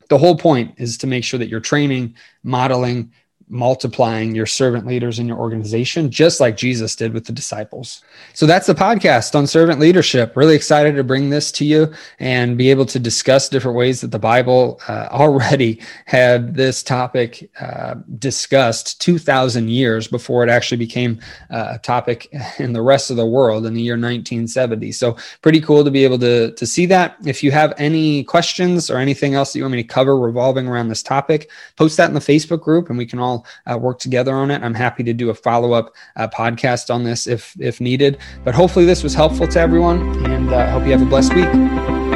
the 0.08 0.18
whole 0.18 0.36
point 0.36 0.74
is 0.76 0.98
to 0.98 1.06
make 1.06 1.24
sure 1.24 1.38
that 1.38 1.48
you're 1.48 1.60
training 1.60 2.14
modeling 2.42 3.12
multiplying 3.50 4.34
your 4.34 4.46
servant 4.46 4.86
leaders 4.86 5.18
in 5.18 5.26
your 5.26 5.36
organization, 5.36 6.10
just 6.10 6.40
like 6.40 6.56
Jesus 6.56 6.94
did 6.94 7.12
with 7.12 7.26
the 7.26 7.32
disciples. 7.32 8.02
So 8.32 8.46
that's 8.46 8.66
the 8.66 8.74
podcast 8.74 9.34
on 9.34 9.46
servant 9.46 9.80
leadership. 9.80 10.36
Really 10.36 10.54
excited 10.54 10.94
to 10.94 11.04
bring 11.04 11.30
this 11.30 11.50
to 11.52 11.64
you 11.64 11.92
and 12.20 12.56
be 12.56 12.70
able 12.70 12.86
to 12.86 12.98
discuss 12.98 13.48
different 13.48 13.76
ways 13.76 14.00
that 14.00 14.12
the 14.12 14.18
Bible 14.18 14.80
uh, 14.88 15.08
already 15.10 15.80
had 16.06 16.54
this 16.54 16.82
topic 16.82 17.50
uh, 17.60 17.96
discussed 18.18 19.00
2,000 19.00 19.68
years 19.68 20.06
before 20.06 20.44
it 20.44 20.48
actually 20.48 20.78
became 20.78 21.18
uh, 21.50 21.72
a 21.74 21.78
topic 21.78 22.32
in 22.58 22.72
the 22.72 22.82
rest 22.82 23.10
of 23.10 23.16
the 23.16 23.26
world 23.26 23.66
in 23.66 23.74
the 23.74 23.82
year 23.82 23.94
1970. 23.94 24.92
So 24.92 25.16
pretty 25.42 25.60
cool 25.60 25.84
to 25.84 25.90
be 25.90 26.04
able 26.04 26.18
to, 26.20 26.52
to 26.52 26.66
see 26.66 26.86
that. 26.86 27.16
If 27.26 27.42
you 27.42 27.50
have 27.50 27.74
any 27.78 28.22
questions 28.24 28.90
or 28.90 28.98
anything 28.98 29.34
else 29.34 29.52
that 29.52 29.58
you 29.58 29.64
want 29.64 29.72
me 29.72 29.82
to 29.82 29.88
cover 29.88 30.16
revolving 30.16 30.68
around 30.68 30.88
this 30.88 31.02
topic, 31.02 31.50
post 31.76 31.96
that 31.96 32.08
in 32.08 32.14
the 32.14 32.20
Facebook 32.20 32.60
group 32.60 32.88
and 32.88 32.96
we 32.96 33.06
can 33.06 33.18
all 33.18 33.39
uh, 33.70 33.78
work 33.78 33.98
together 33.98 34.34
on 34.34 34.50
it. 34.50 34.62
I'm 34.62 34.74
happy 34.74 35.02
to 35.04 35.12
do 35.12 35.30
a 35.30 35.34
follow 35.34 35.72
up 35.72 35.94
uh, 36.16 36.28
podcast 36.28 36.92
on 36.92 37.04
this 37.04 37.26
if 37.26 37.54
if 37.60 37.80
needed. 37.80 38.18
But 38.44 38.54
hopefully 38.54 38.84
this 38.84 39.02
was 39.02 39.14
helpful 39.14 39.46
to 39.48 39.60
everyone, 39.60 40.00
and 40.26 40.50
I 40.50 40.66
uh, 40.66 40.70
hope 40.72 40.84
you 40.84 40.92
have 40.92 41.02
a 41.02 41.06
blessed 41.06 41.34
week. 41.34 42.09